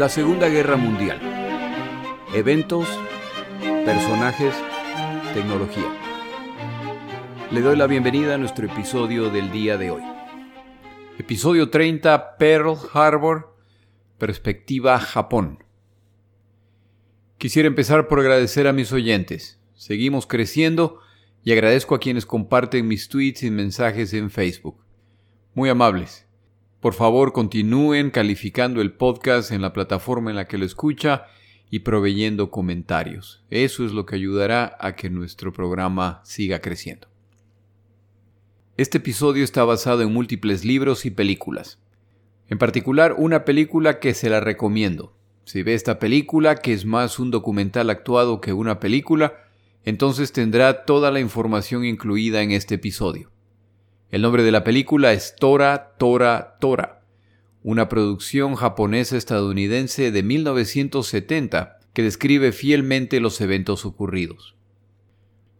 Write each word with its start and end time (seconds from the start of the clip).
La 0.00 0.08
Segunda 0.08 0.48
Guerra 0.48 0.78
Mundial. 0.78 1.20
Eventos, 2.32 2.88
personajes, 3.84 4.54
tecnología. 5.34 5.94
Le 7.50 7.60
doy 7.60 7.76
la 7.76 7.86
bienvenida 7.86 8.34
a 8.34 8.38
nuestro 8.38 8.64
episodio 8.64 9.28
del 9.28 9.52
día 9.52 9.76
de 9.76 9.90
hoy. 9.90 10.02
Episodio 11.18 11.68
30, 11.68 12.38
Pearl 12.38 12.78
Harbor, 12.94 13.54
Perspectiva 14.16 14.98
Japón. 15.00 15.64
Quisiera 17.36 17.66
empezar 17.66 18.08
por 18.08 18.20
agradecer 18.20 18.68
a 18.68 18.72
mis 18.72 18.92
oyentes. 18.92 19.60
Seguimos 19.74 20.26
creciendo 20.26 21.00
y 21.44 21.52
agradezco 21.52 21.94
a 21.94 22.00
quienes 22.00 22.24
comparten 22.24 22.88
mis 22.88 23.10
tweets 23.10 23.42
y 23.42 23.50
mensajes 23.50 24.14
en 24.14 24.30
Facebook. 24.30 24.82
Muy 25.52 25.68
amables. 25.68 26.26
Por 26.80 26.94
favor, 26.94 27.34
continúen 27.34 28.10
calificando 28.10 28.80
el 28.80 28.92
podcast 28.92 29.52
en 29.52 29.60
la 29.60 29.74
plataforma 29.74 30.30
en 30.30 30.36
la 30.36 30.46
que 30.46 30.56
lo 30.56 30.64
escucha 30.64 31.26
y 31.68 31.80
proveyendo 31.80 32.50
comentarios. 32.50 33.44
Eso 33.50 33.84
es 33.84 33.92
lo 33.92 34.06
que 34.06 34.16
ayudará 34.16 34.78
a 34.80 34.96
que 34.96 35.10
nuestro 35.10 35.52
programa 35.52 36.22
siga 36.24 36.60
creciendo. 36.60 37.08
Este 38.78 38.96
episodio 38.96 39.44
está 39.44 39.62
basado 39.62 40.00
en 40.00 40.10
múltiples 40.10 40.64
libros 40.64 41.04
y 41.04 41.10
películas. 41.10 41.78
En 42.48 42.56
particular, 42.56 43.14
una 43.18 43.44
película 43.44 44.00
que 44.00 44.14
se 44.14 44.30
la 44.30 44.40
recomiendo. 44.40 45.14
Si 45.44 45.62
ve 45.62 45.74
esta 45.74 45.98
película, 45.98 46.56
que 46.56 46.72
es 46.72 46.86
más 46.86 47.18
un 47.18 47.30
documental 47.30 47.90
actuado 47.90 48.40
que 48.40 48.54
una 48.54 48.80
película, 48.80 49.34
entonces 49.84 50.32
tendrá 50.32 50.86
toda 50.86 51.10
la 51.10 51.20
información 51.20 51.84
incluida 51.84 52.40
en 52.40 52.52
este 52.52 52.76
episodio. 52.76 53.29
El 54.10 54.22
nombre 54.22 54.42
de 54.42 54.50
la 54.50 54.64
película 54.64 55.12
es 55.12 55.36
Tora, 55.36 55.94
Tora, 55.96 56.56
Tora, 56.58 57.02
una 57.62 57.88
producción 57.88 58.56
japonesa 58.56 59.16
estadounidense 59.16 60.10
de 60.10 60.22
1970 60.24 61.78
que 61.92 62.02
describe 62.02 62.50
fielmente 62.50 63.20
los 63.20 63.40
eventos 63.40 63.86
ocurridos. 63.86 64.56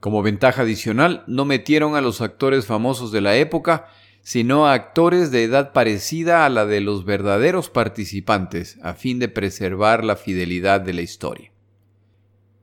Como 0.00 0.22
ventaja 0.22 0.62
adicional, 0.62 1.22
no 1.28 1.44
metieron 1.44 1.94
a 1.94 2.00
los 2.00 2.20
actores 2.20 2.66
famosos 2.66 3.12
de 3.12 3.20
la 3.20 3.36
época, 3.36 3.86
sino 4.22 4.66
a 4.66 4.72
actores 4.72 5.30
de 5.30 5.44
edad 5.44 5.72
parecida 5.72 6.44
a 6.44 6.48
la 6.48 6.66
de 6.66 6.80
los 6.80 7.04
verdaderos 7.04 7.70
participantes, 7.70 8.78
a 8.82 8.94
fin 8.94 9.20
de 9.20 9.28
preservar 9.28 10.04
la 10.04 10.16
fidelidad 10.16 10.80
de 10.80 10.94
la 10.94 11.02
historia. 11.02 11.52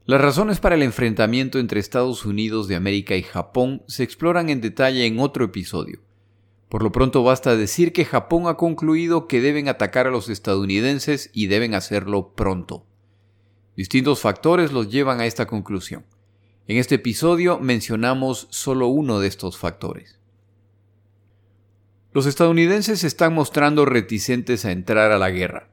Las 0.08 0.22
razones 0.22 0.62
para 0.62 0.76
el 0.76 0.84
enfrentamiento 0.84 1.60
entre 1.60 1.82
Estados 1.82 2.26
Unidos 2.26 2.70
de 2.70 2.78
América 2.78 3.18
y 3.18 3.24
Japón 3.24 3.84
se 3.90 4.04
exploran 4.04 4.50
en 4.50 4.62
detalle 4.62 5.06
en 5.06 5.20
otro 5.20 5.44
episodio. 5.44 6.00
Por 6.70 6.82
lo 6.82 6.94
pronto 6.94 7.24
basta 7.24 7.58
decir 7.58 7.92
que 7.92 8.06
Japón 8.06 8.48
ha 8.48 8.56
concluido 8.56 9.28
que 9.28 9.42
deben 9.42 9.68
atacar 9.68 10.08
a 10.08 10.10
los 10.10 10.30
estadounidenses 10.30 11.30
y 11.34 11.48
deben 11.48 11.74
hacerlo 11.74 12.32
pronto. 12.36 12.86
Distintos 13.76 14.22
factores 14.22 14.72
los 14.72 14.90
llevan 14.90 15.20
a 15.20 15.26
esta 15.26 15.46
conclusión. 15.46 16.06
En 16.70 16.78
este 16.78 16.96
episodio 16.96 17.60
mencionamos 17.60 18.48
solo 18.50 18.88
uno 18.88 19.20
de 19.20 19.28
estos 19.28 19.58
factores. 19.58 20.22
Los 22.14 22.28
estadounidenses 22.28 23.02
se 23.02 23.08
están 23.08 23.34
mostrando 23.34 23.84
reticentes 23.84 24.64
a 24.64 24.72
entrar 24.72 25.12
a 25.12 25.20
la 25.20 25.32
guerra. 25.32 25.68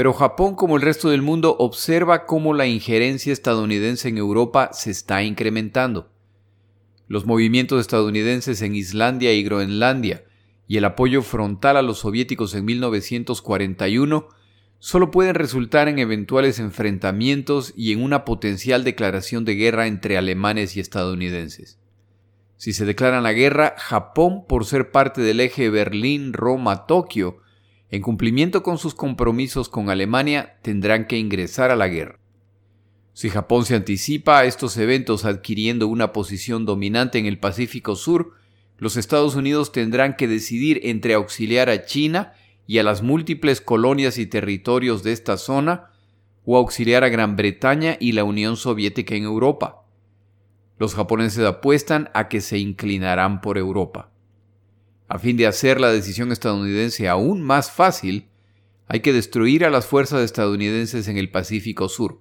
Pero 0.00 0.14
Japón, 0.14 0.54
como 0.54 0.76
el 0.76 0.82
resto 0.82 1.10
del 1.10 1.20
mundo, 1.20 1.56
observa 1.58 2.24
cómo 2.24 2.54
la 2.54 2.66
injerencia 2.66 3.34
estadounidense 3.34 4.08
en 4.08 4.16
Europa 4.16 4.70
se 4.72 4.90
está 4.90 5.22
incrementando. 5.22 6.08
Los 7.06 7.26
movimientos 7.26 7.78
estadounidenses 7.82 8.62
en 8.62 8.74
Islandia 8.74 9.34
y 9.34 9.42
Groenlandia 9.42 10.24
y 10.66 10.78
el 10.78 10.86
apoyo 10.86 11.20
frontal 11.20 11.76
a 11.76 11.82
los 11.82 11.98
soviéticos 11.98 12.54
en 12.54 12.64
1941 12.64 14.28
solo 14.78 15.10
pueden 15.10 15.34
resultar 15.34 15.86
en 15.86 15.98
eventuales 15.98 16.60
enfrentamientos 16.60 17.74
y 17.76 17.92
en 17.92 18.02
una 18.02 18.24
potencial 18.24 18.84
declaración 18.84 19.44
de 19.44 19.56
guerra 19.56 19.86
entre 19.86 20.16
alemanes 20.16 20.78
y 20.78 20.80
estadounidenses. 20.80 21.78
Si 22.56 22.72
se 22.72 22.86
declaran 22.86 23.22
la 23.22 23.34
guerra, 23.34 23.74
Japón, 23.76 24.46
por 24.48 24.64
ser 24.64 24.92
parte 24.92 25.20
del 25.20 25.40
eje 25.40 25.68
Berlín-Roma-Tokio, 25.68 27.42
en 27.90 28.02
cumplimiento 28.02 28.62
con 28.62 28.78
sus 28.78 28.94
compromisos 28.94 29.68
con 29.68 29.90
Alemania, 29.90 30.56
tendrán 30.62 31.06
que 31.06 31.18
ingresar 31.18 31.70
a 31.70 31.76
la 31.76 31.88
guerra. 31.88 32.18
Si 33.12 33.28
Japón 33.28 33.64
se 33.64 33.74
anticipa 33.74 34.38
a 34.38 34.44
estos 34.44 34.76
eventos 34.76 35.24
adquiriendo 35.24 35.88
una 35.88 36.12
posición 36.12 36.64
dominante 36.64 37.18
en 37.18 37.26
el 37.26 37.38
Pacífico 37.38 37.96
Sur, 37.96 38.34
los 38.78 38.96
Estados 38.96 39.34
Unidos 39.34 39.72
tendrán 39.72 40.16
que 40.16 40.28
decidir 40.28 40.80
entre 40.84 41.14
auxiliar 41.14 41.68
a 41.68 41.84
China 41.84 42.32
y 42.66 42.78
a 42.78 42.82
las 42.82 43.02
múltiples 43.02 43.60
colonias 43.60 44.16
y 44.16 44.26
territorios 44.26 45.02
de 45.02 45.12
esta 45.12 45.36
zona, 45.36 45.90
o 46.44 46.56
auxiliar 46.56 47.04
a 47.04 47.08
Gran 47.08 47.36
Bretaña 47.36 47.96
y 48.00 48.12
la 48.12 48.24
Unión 48.24 48.56
Soviética 48.56 49.14
en 49.14 49.24
Europa. 49.24 49.84
Los 50.78 50.94
japoneses 50.94 51.44
apuestan 51.44 52.08
a 52.14 52.28
que 52.28 52.40
se 52.40 52.58
inclinarán 52.58 53.40
por 53.40 53.58
Europa. 53.58 54.09
A 55.10 55.18
fin 55.18 55.36
de 55.36 55.48
hacer 55.48 55.80
la 55.80 55.90
decisión 55.90 56.30
estadounidense 56.30 57.08
aún 57.08 57.42
más 57.42 57.72
fácil, 57.72 58.28
hay 58.86 59.00
que 59.00 59.12
destruir 59.12 59.64
a 59.64 59.70
las 59.70 59.84
fuerzas 59.84 60.22
estadounidenses 60.22 61.08
en 61.08 61.16
el 61.16 61.32
Pacífico 61.32 61.88
Sur, 61.88 62.20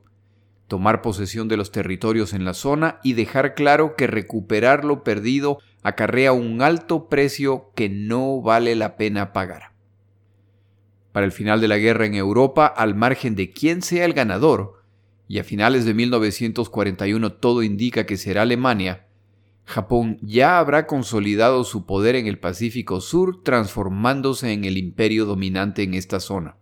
tomar 0.68 1.04
posesión 1.04 1.48
de 1.48 1.56
los 1.56 1.72
territorios 1.72 2.34
en 2.34 2.46
la 2.46 2.56
zona 2.56 3.00
y 3.04 3.14
dejar 3.14 3.54
claro 3.54 3.96
que 3.96 4.08
recuperar 4.08 4.86
lo 4.86 5.04
perdido 5.04 5.60
acarrea 5.84 6.32
un 6.32 6.64
alto 6.64 7.10
precio 7.10 7.70
que 7.76 7.90
no 7.90 8.42
vale 8.42 8.76
la 8.76 8.98
pena 8.98 9.34
pagar. 9.34 9.74
Para 11.12 11.28
el 11.28 11.32
final 11.32 11.62
de 11.62 11.68
la 11.68 11.78
guerra 11.78 12.08
en 12.08 12.16
Europa, 12.16 12.66
al 12.66 12.96
margen 12.96 13.36
de 13.36 13.52
quién 13.52 13.84
sea 13.84 14.04
el 14.04 14.14
ganador, 14.14 14.82
y 15.28 15.38
a 15.38 15.44
finales 15.44 15.86
de 15.86 15.94
1941 15.94 17.34
todo 17.34 17.62
indica 17.62 18.08
que 18.08 18.18
será 18.18 18.42
Alemania, 18.42 19.09
Japón 19.70 20.18
ya 20.24 20.58
habrá 20.58 20.88
consolidado 20.88 21.64
su 21.64 21.86
poder 21.86 22.16
en 22.16 22.26
el 22.26 22.40
Pacífico 22.40 23.02
Sur, 23.02 23.44
transformándose 23.44 24.52
en 24.52 24.66
el 24.66 24.80
imperio 24.80 25.26
dominante 25.26 25.84
en 25.84 25.94
esta 25.94 26.20
zona. 26.20 26.58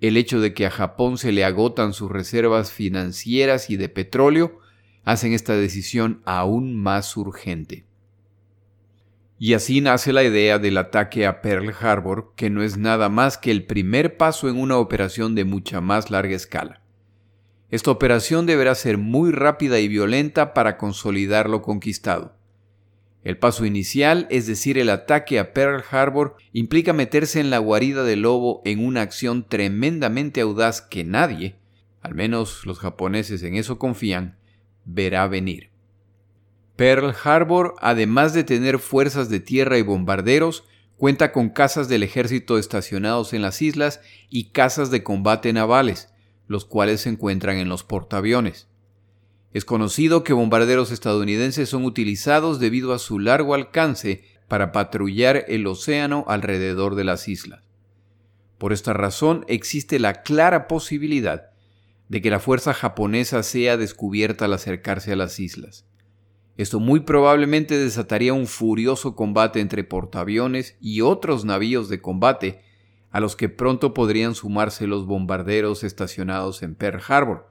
El 0.00 0.16
hecho 0.16 0.40
de 0.40 0.54
que 0.54 0.64
a 0.64 0.70
Japón 0.70 1.18
se 1.18 1.30
le 1.30 1.44
agotan 1.44 1.92
sus 1.92 2.10
reservas 2.10 2.72
financieras 2.72 3.68
y 3.68 3.76
de 3.76 3.90
petróleo 3.90 4.60
hacen 5.04 5.34
esta 5.34 5.56
decisión 5.56 6.22
aún 6.24 6.74
más 6.74 7.18
urgente. 7.18 7.84
Y 9.38 9.52
así 9.52 9.82
nace 9.82 10.14
la 10.14 10.24
idea 10.24 10.58
del 10.58 10.78
ataque 10.78 11.26
a 11.26 11.42
Pearl 11.42 11.74
Harbor, 11.78 12.32
que 12.34 12.48
no 12.48 12.62
es 12.62 12.78
nada 12.78 13.10
más 13.10 13.36
que 13.36 13.50
el 13.50 13.66
primer 13.66 14.16
paso 14.16 14.48
en 14.48 14.58
una 14.58 14.78
operación 14.78 15.34
de 15.34 15.44
mucha 15.44 15.82
más 15.82 16.10
larga 16.10 16.34
escala. 16.34 16.83
Esta 17.70 17.90
operación 17.90 18.46
deberá 18.46 18.74
ser 18.74 18.98
muy 18.98 19.32
rápida 19.32 19.80
y 19.80 19.88
violenta 19.88 20.54
para 20.54 20.76
consolidar 20.76 21.48
lo 21.48 21.62
conquistado. 21.62 22.36
El 23.24 23.38
paso 23.38 23.64
inicial, 23.64 24.26
es 24.30 24.46
decir, 24.46 24.76
el 24.76 24.90
ataque 24.90 25.38
a 25.38 25.54
Pearl 25.54 25.82
Harbor, 25.90 26.36
implica 26.52 26.92
meterse 26.92 27.40
en 27.40 27.48
la 27.48 27.58
guarida 27.58 28.04
del 28.04 28.20
lobo 28.22 28.60
en 28.66 28.84
una 28.84 29.00
acción 29.00 29.48
tremendamente 29.48 30.42
audaz 30.42 30.82
que 30.82 31.04
nadie, 31.04 31.56
al 32.02 32.14
menos 32.14 32.66
los 32.66 32.78
japoneses 32.78 33.42
en 33.42 33.54
eso 33.54 33.78
confían, 33.78 34.36
verá 34.84 35.26
venir. 35.26 35.70
Pearl 36.76 37.14
Harbor, 37.24 37.74
además 37.80 38.34
de 38.34 38.44
tener 38.44 38.78
fuerzas 38.78 39.30
de 39.30 39.40
tierra 39.40 39.78
y 39.78 39.82
bombarderos, 39.82 40.64
cuenta 40.98 41.32
con 41.32 41.48
casas 41.48 41.88
del 41.88 42.02
ejército 42.02 42.58
estacionados 42.58 43.32
en 43.32 43.40
las 43.40 43.62
islas 43.62 44.02
y 44.28 44.50
casas 44.50 44.90
de 44.90 45.02
combate 45.02 45.52
navales, 45.54 46.13
los 46.46 46.64
cuales 46.64 47.02
se 47.02 47.10
encuentran 47.10 47.58
en 47.58 47.68
los 47.68 47.84
portaaviones. 47.84 48.68
Es 49.52 49.64
conocido 49.64 50.24
que 50.24 50.32
bombarderos 50.32 50.90
estadounidenses 50.90 51.68
son 51.68 51.84
utilizados 51.84 52.58
debido 52.58 52.92
a 52.92 52.98
su 52.98 53.20
largo 53.20 53.54
alcance 53.54 54.24
para 54.48 54.72
patrullar 54.72 55.44
el 55.48 55.66
océano 55.66 56.24
alrededor 56.26 56.96
de 56.96 57.04
las 57.04 57.28
islas. 57.28 57.62
Por 58.58 58.72
esta 58.72 58.92
razón 58.92 59.44
existe 59.46 59.98
la 59.98 60.22
clara 60.22 60.66
posibilidad 60.66 61.50
de 62.08 62.20
que 62.20 62.30
la 62.30 62.40
fuerza 62.40 62.74
japonesa 62.74 63.42
sea 63.42 63.76
descubierta 63.76 64.46
al 64.46 64.54
acercarse 64.54 65.12
a 65.12 65.16
las 65.16 65.38
islas. 65.38 65.86
Esto 66.56 66.80
muy 66.80 67.00
probablemente 67.00 67.78
desataría 67.78 68.32
un 68.32 68.46
furioso 68.46 69.16
combate 69.16 69.60
entre 69.60 69.84
portaaviones 69.84 70.76
y 70.80 71.00
otros 71.00 71.44
navíos 71.44 71.88
de 71.88 72.00
combate 72.00 72.63
a 73.14 73.20
los 73.20 73.36
que 73.36 73.48
pronto 73.48 73.94
podrían 73.94 74.34
sumarse 74.34 74.88
los 74.88 75.06
bombarderos 75.06 75.84
estacionados 75.84 76.64
en 76.64 76.74
Pearl 76.74 77.00
Harbor, 77.06 77.48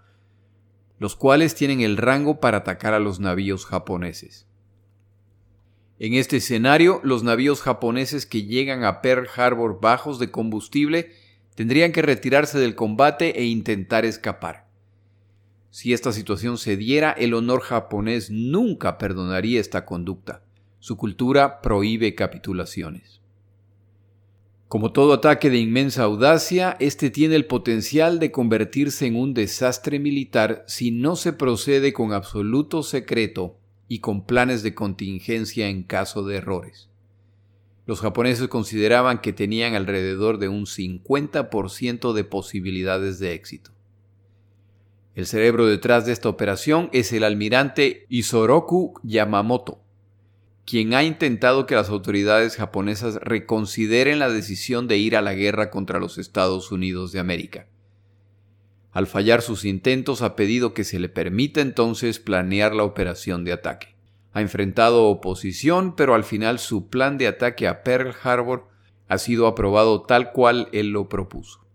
los 0.99 1.15
cuales 1.15 1.55
tienen 1.55 1.79
el 1.79 1.95
rango 1.95 2.41
para 2.41 2.57
atacar 2.57 2.93
a 2.93 2.99
los 2.99 3.21
navíos 3.21 3.65
japoneses. 3.65 4.45
En 5.99 6.15
este 6.15 6.35
escenario, 6.35 6.99
los 7.05 7.23
navíos 7.23 7.61
japoneses 7.61 8.25
que 8.25 8.43
llegan 8.43 8.83
a 8.83 8.99
Pearl 8.99 9.29
Harbor 9.33 9.79
bajos 9.79 10.19
de 10.19 10.31
combustible 10.31 11.13
tendrían 11.55 11.93
que 11.93 12.01
retirarse 12.01 12.59
del 12.59 12.75
combate 12.75 13.39
e 13.39 13.45
intentar 13.45 14.03
escapar. 14.03 14.67
Si 15.69 15.93
esta 15.93 16.11
situación 16.11 16.57
se 16.57 16.75
diera, 16.75 17.13
el 17.13 17.33
honor 17.33 17.61
japonés 17.61 18.29
nunca 18.29 18.97
perdonaría 18.97 19.61
esta 19.61 19.85
conducta. 19.85 20.43
Su 20.79 20.97
cultura 20.97 21.61
prohíbe 21.61 22.15
capitulaciones. 22.15 23.22
Como 24.73 24.91
todo 24.91 25.13
ataque 25.13 25.51
de 25.51 25.59
inmensa 25.59 26.01
audacia, 26.01 26.77
este 26.79 27.11
tiene 27.11 27.35
el 27.35 27.45
potencial 27.45 28.17
de 28.17 28.31
convertirse 28.31 29.05
en 29.05 29.15
un 29.15 29.35
desastre 29.35 29.99
militar 29.99 30.63
si 30.67 30.89
no 30.89 31.15
se 31.15 31.31
procede 31.31 31.93
con 31.93 32.11
absoluto 32.11 32.81
secreto 32.81 33.59
y 33.87 33.99
con 33.99 34.25
planes 34.25 34.63
de 34.63 34.73
contingencia 34.73 35.67
en 35.67 35.83
caso 35.83 36.23
de 36.23 36.37
errores. 36.37 36.89
Los 37.85 38.01
japoneses 38.01 38.47
consideraban 38.47 39.21
que 39.21 39.31
tenían 39.31 39.75
alrededor 39.75 40.39
de 40.39 40.47
un 40.47 40.65
50% 40.65 42.11
de 42.11 42.23
posibilidades 42.23 43.19
de 43.19 43.33
éxito. 43.33 43.69
El 45.13 45.27
cerebro 45.27 45.67
detrás 45.67 46.07
de 46.07 46.13
esta 46.13 46.29
operación 46.29 46.89
es 46.93 47.13
el 47.13 47.25
almirante 47.25 48.07
Isoroku 48.09 48.95
Yamamoto, 49.03 49.82
quien 50.65 50.93
ha 50.93 51.03
intentado 51.03 51.65
que 51.65 51.75
las 51.75 51.89
autoridades 51.89 52.55
japonesas 52.55 53.15
reconsideren 53.15 54.19
la 54.19 54.29
decisión 54.29 54.87
de 54.87 54.97
ir 54.97 55.15
a 55.15 55.21
la 55.21 55.33
guerra 55.33 55.69
contra 55.69 55.99
los 55.99 56.17
Estados 56.17 56.71
Unidos 56.71 57.11
de 57.11 57.19
América. 57.19 57.67
Al 58.91 59.07
fallar 59.07 59.41
sus 59.41 59.65
intentos 59.65 60.21
ha 60.21 60.35
pedido 60.35 60.73
que 60.73 60.83
se 60.83 60.99
le 60.99 61.09
permita 61.09 61.61
entonces 61.61 62.19
planear 62.19 62.75
la 62.75 62.83
operación 62.83 63.43
de 63.43 63.51
ataque. 63.51 63.95
Ha 64.33 64.41
enfrentado 64.41 65.05
oposición, 65.05 65.95
pero 65.95 66.15
al 66.15 66.23
final 66.23 66.59
su 66.59 66.89
plan 66.89 67.17
de 67.17 67.27
ataque 67.27 67.67
a 67.67 67.83
Pearl 67.83 68.13
Harbor 68.23 68.67
ha 69.07 69.17
sido 69.17 69.47
aprobado 69.47 70.03
tal 70.03 70.31
cual 70.31 70.69
él 70.71 70.89
lo 70.89 71.09
propuso. 71.09 71.65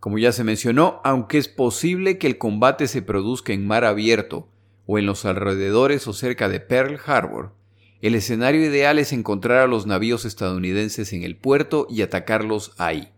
Como 0.00 0.18
ya 0.18 0.32
se 0.32 0.44
mencionó, 0.44 1.00
aunque 1.04 1.38
es 1.38 1.48
posible 1.48 2.18
que 2.18 2.26
el 2.26 2.38
combate 2.38 2.86
se 2.86 3.02
produzca 3.02 3.52
en 3.52 3.66
mar 3.66 3.84
abierto 3.84 4.48
o 4.86 4.98
en 4.98 5.06
los 5.06 5.24
alrededores 5.24 6.06
o 6.08 6.12
cerca 6.12 6.48
de 6.48 6.60
Pearl 6.60 6.98
Harbor, 7.04 7.57
el 8.00 8.14
escenario 8.14 8.64
ideal 8.64 8.98
es 8.98 9.12
encontrar 9.12 9.58
a 9.58 9.66
los 9.66 9.86
navíos 9.86 10.24
estadounidenses 10.24 11.12
en 11.12 11.24
el 11.24 11.36
puerto 11.36 11.86
y 11.90 12.02
atacarlos 12.02 12.72
ahí. 12.78 13.08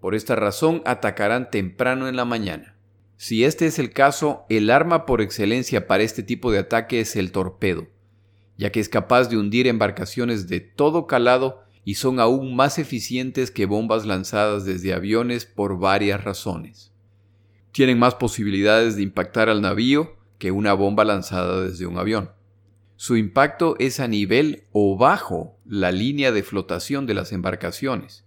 Por 0.00 0.14
esta 0.14 0.34
razón 0.34 0.82
atacarán 0.86 1.50
temprano 1.50 2.08
en 2.08 2.16
la 2.16 2.24
mañana. 2.24 2.76
Si 3.18 3.44
este 3.44 3.66
es 3.66 3.78
el 3.78 3.92
caso, 3.92 4.44
el 4.48 4.70
arma 4.70 5.04
por 5.04 5.20
excelencia 5.20 5.86
para 5.86 6.02
este 6.02 6.22
tipo 6.22 6.52
de 6.52 6.58
ataque 6.58 7.00
es 7.00 7.16
el 7.16 7.32
torpedo, 7.32 7.86
ya 8.56 8.70
que 8.70 8.80
es 8.80 8.88
capaz 8.88 9.28
de 9.28 9.36
hundir 9.36 9.66
embarcaciones 9.66 10.48
de 10.48 10.60
todo 10.60 11.06
calado 11.06 11.62
y 11.84 11.94
son 11.94 12.18
aún 12.18 12.56
más 12.56 12.78
eficientes 12.78 13.50
que 13.50 13.66
bombas 13.66 14.06
lanzadas 14.06 14.64
desde 14.64 14.92
aviones 14.92 15.46
por 15.46 15.78
varias 15.78 16.24
razones. 16.24 16.92
Tienen 17.72 17.98
más 17.98 18.14
posibilidades 18.14 18.96
de 18.96 19.02
impactar 19.02 19.48
al 19.48 19.60
navío 19.60 20.16
que 20.38 20.50
una 20.50 20.72
bomba 20.72 21.04
lanzada 21.04 21.62
desde 21.62 21.86
un 21.86 21.98
avión. 21.98 22.35
Su 22.96 23.16
impacto 23.16 23.76
es 23.78 24.00
a 24.00 24.08
nivel 24.08 24.64
o 24.72 24.96
bajo 24.96 25.58
la 25.66 25.92
línea 25.92 26.32
de 26.32 26.42
flotación 26.42 27.06
de 27.06 27.12
las 27.12 27.30
embarcaciones 27.32 28.24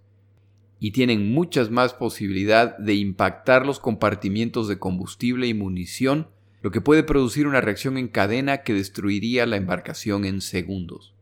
y 0.79 0.91
tienen 0.91 1.33
muchas 1.33 1.71
más 1.71 1.93
posibilidad 1.93 2.77
de 2.77 2.93
impactar 2.93 3.65
los 3.65 3.79
compartimientos 3.79 4.67
de 4.67 4.79
combustible 4.79 5.47
y 5.47 5.53
munición, 5.53 6.27
lo 6.61 6.71
que 6.71 6.81
puede 6.81 7.03
producir 7.03 7.47
una 7.47 7.61
reacción 7.61 7.97
en 7.97 8.07
cadena 8.07 8.59
que 8.59 8.73
destruiría 8.73 9.45
la 9.45 9.57
embarcación 9.57 10.23
en 10.23 10.39
segundos. 10.39 11.13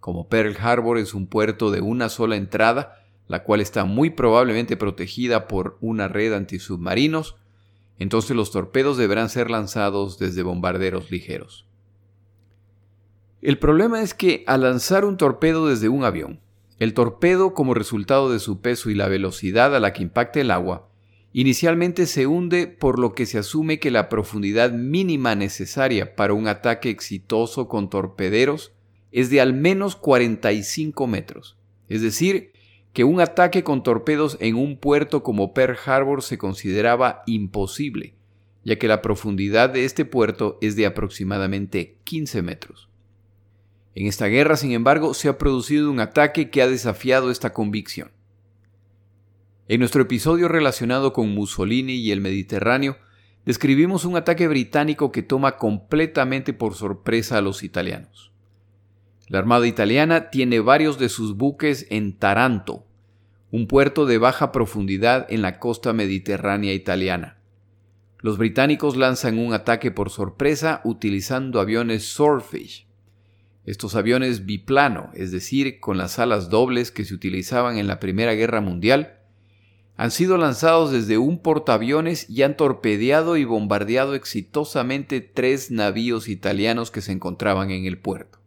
Como 0.00 0.28
Pearl 0.28 0.56
Harbor 0.60 0.98
es 0.98 1.14
un 1.14 1.26
puerto 1.26 1.70
de 1.70 1.80
una 1.80 2.08
sola 2.08 2.36
entrada, 2.36 3.06
la 3.26 3.44
cual 3.44 3.60
está 3.60 3.84
muy 3.84 4.10
probablemente 4.10 4.76
protegida 4.76 5.48
por 5.48 5.78
una 5.80 6.08
red 6.08 6.34
antisubmarinos, 6.34 7.36
entonces 7.98 8.36
los 8.36 8.50
torpedos 8.50 8.96
deberán 8.96 9.30
ser 9.30 9.50
lanzados 9.50 10.18
desde 10.18 10.42
bombarderos 10.42 11.10
ligeros. 11.10 11.66
El 13.44 13.58
problema 13.58 14.00
es 14.00 14.14
que 14.14 14.42
al 14.46 14.62
lanzar 14.62 15.04
un 15.04 15.18
torpedo 15.18 15.68
desde 15.68 15.90
un 15.90 16.02
avión, 16.02 16.40
el 16.78 16.94
torpedo, 16.94 17.52
como 17.52 17.74
resultado 17.74 18.32
de 18.32 18.38
su 18.38 18.62
peso 18.62 18.88
y 18.88 18.94
la 18.94 19.06
velocidad 19.06 19.76
a 19.76 19.80
la 19.80 19.92
que 19.92 20.02
impacta 20.02 20.40
el 20.40 20.50
agua, 20.50 20.88
inicialmente 21.34 22.06
se 22.06 22.26
hunde 22.26 22.66
por 22.68 22.98
lo 22.98 23.12
que 23.12 23.26
se 23.26 23.36
asume 23.36 23.78
que 23.78 23.90
la 23.90 24.08
profundidad 24.08 24.72
mínima 24.72 25.34
necesaria 25.34 26.16
para 26.16 26.32
un 26.32 26.48
ataque 26.48 26.88
exitoso 26.88 27.68
con 27.68 27.90
torpederos 27.90 28.72
es 29.12 29.28
de 29.28 29.42
al 29.42 29.52
menos 29.52 29.94
45 29.94 31.06
metros. 31.06 31.58
Es 31.90 32.00
decir, 32.00 32.52
que 32.94 33.04
un 33.04 33.20
ataque 33.20 33.62
con 33.62 33.82
torpedos 33.82 34.38
en 34.40 34.54
un 34.54 34.78
puerto 34.78 35.22
como 35.22 35.52
Pearl 35.52 35.76
Harbor 35.84 36.22
se 36.22 36.38
consideraba 36.38 37.22
imposible, 37.26 38.14
ya 38.64 38.78
que 38.78 38.88
la 38.88 39.02
profundidad 39.02 39.68
de 39.68 39.84
este 39.84 40.06
puerto 40.06 40.56
es 40.62 40.76
de 40.76 40.86
aproximadamente 40.86 41.98
15 42.04 42.40
metros. 42.40 42.88
En 43.94 44.06
esta 44.06 44.26
guerra, 44.26 44.56
sin 44.56 44.72
embargo, 44.72 45.14
se 45.14 45.28
ha 45.28 45.38
producido 45.38 45.90
un 45.90 46.00
ataque 46.00 46.50
que 46.50 46.62
ha 46.62 46.68
desafiado 46.68 47.30
esta 47.30 47.52
convicción. 47.52 48.10
En 49.68 49.78
nuestro 49.78 50.02
episodio 50.02 50.48
relacionado 50.48 51.12
con 51.12 51.32
Mussolini 51.32 51.94
y 51.94 52.10
el 52.10 52.20
Mediterráneo, 52.20 52.98
describimos 53.46 54.04
un 54.04 54.16
ataque 54.16 54.48
británico 54.48 55.12
que 55.12 55.22
toma 55.22 55.56
completamente 55.56 56.52
por 56.52 56.74
sorpresa 56.74 57.38
a 57.38 57.40
los 57.40 57.62
italianos. 57.62 58.32
La 59.28 59.38
Armada 59.38 59.66
italiana 59.66 60.28
tiene 60.28 60.60
varios 60.60 60.98
de 60.98 61.08
sus 61.08 61.36
buques 61.36 61.86
en 61.90 62.18
Taranto, 62.18 62.84
un 63.50 63.66
puerto 63.68 64.04
de 64.04 64.18
baja 64.18 64.52
profundidad 64.52 65.26
en 65.30 65.40
la 65.40 65.58
costa 65.60 65.92
mediterránea 65.92 66.74
italiana. 66.74 67.38
Los 68.18 68.38
británicos 68.38 68.96
lanzan 68.96 69.38
un 69.38 69.54
ataque 69.54 69.90
por 69.90 70.10
sorpresa 70.10 70.80
utilizando 70.84 71.60
aviones 71.60 72.12
Swordfish, 72.12 72.83
estos 73.66 73.94
aviones 73.94 74.44
biplano, 74.44 75.10
es 75.14 75.32
decir, 75.32 75.80
con 75.80 75.96
las 75.96 76.18
alas 76.18 76.50
dobles 76.50 76.90
que 76.90 77.04
se 77.04 77.14
utilizaban 77.14 77.78
en 77.78 77.86
la 77.86 77.98
Primera 77.98 78.34
Guerra 78.34 78.60
Mundial, 78.60 79.18
han 79.96 80.10
sido 80.10 80.36
lanzados 80.36 80.90
desde 80.90 81.18
un 81.18 81.38
portaaviones 81.38 82.28
y 82.28 82.42
han 82.42 82.56
torpedeado 82.56 83.36
y 83.36 83.44
bombardeado 83.44 84.14
exitosamente 84.14 85.20
tres 85.20 85.70
navíos 85.70 86.28
italianos 86.28 86.90
que 86.90 87.00
se 87.00 87.12
encontraban 87.12 87.70
en 87.70 87.86
el 87.86 87.96
puerto. 87.96 88.38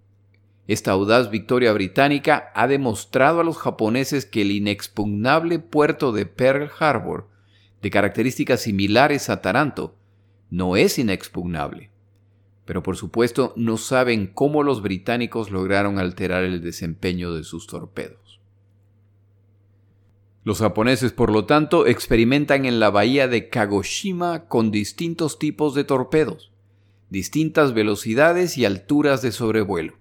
Esta 0.67 0.91
audaz 0.91 1.31
victoria 1.31 1.71
británica 1.71 2.51
ha 2.53 2.67
demostrado 2.67 3.39
a 3.39 3.43
los 3.43 3.57
japoneses 3.57 4.25
que 4.25 4.41
el 4.41 4.51
inexpugnable 4.51 5.59
puerto 5.59 6.11
de 6.11 6.25
Pearl 6.25 6.69
Harbor, 6.77 7.29
de 7.81 7.89
características 7.89 8.61
similares 8.61 9.29
a 9.29 9.41
Taranto, 9.41 9.95
no 10.49 10.75
es 10.75 10.99
inexpugnable 10.99 11.91
pero 12.67 12.83
por 12.83 12.97
supuesto 12.97 13.53
no 13.55 13.77
saben 13.77 14.27
cómo 14.27 14.61
los 14.61 14.81
británicos 14.81 15.51
lograron 15.51 15.99
alterar 15.99 16.43
el 16.43 16.61
desempeño 16.61 17.33
de 17.33 17.45
sus 17.45 17.65
torpedos. 17.65 18.41
Los 20.43 20.59
japoneses, 20.59 21.13
por 21.13 21.31
lo 21.31 21.45
tanto, 21.45 21.87
experimentan 21.87 22.65
en 22.65 22.81
la 22.81 22.89
bahía 22.89 23.29
de 23.29 23.47
Kagoshima 23.47 24.47
con 24.47 24.69
distintos 24.69 25.39
tipos 25.39 25.75
de 25.75 25.85
torpedos, 25.85 26.51
distintas 27.09 27.73
velocidades 27.73 28.57
y 28.57 28.65
alturas 28.65 29.21
de 29.21 29.31
sobrevuelo. 29.31 29.93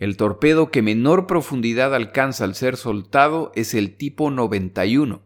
El 0.00 0.16
torpedo 0.16 0.72
que 0.72 0.82
menor 0.82 1.28
profundidad 1.28 1.94
alcanza 1.94 2.42
al 2.42 2.56
ser 2.56 2.76
soltado 2.76 3.52
es 3.54 3.72
el 3.72 3.94
tipo 3.94 4.32
91, 4.32 5.22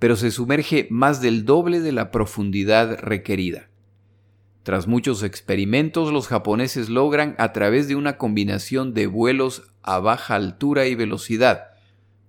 pero 0.00 0.16
se 0.16 0.32
sumerge 0.32 0.88
más 0.90 1.20
del 1.20 1.44
doble 1.44 1.78
de 1.78 1.92
la 1.92 2.10
profundidad 2.10 2.98
requerida. 2.98 3.68
Tras 4.66 4.88
muchos 4.88 5.22
experimentos, 5.22 6.12
los 6.12 6.26
japoneses 6.26 6.88
logran, 6.88 7.36
a 7.38 7.52
través 7.52 7.86
de 7.86 7.94
una 7.94 8.18
combinación 8.18 8.94
de 8.94 9.06
vuelos 9.06 9.62
a 9.82 10.00
baja 10.00 10.34
altura 10.34 10.86
y 10.86 10.96
velocidad, 10.96 11.68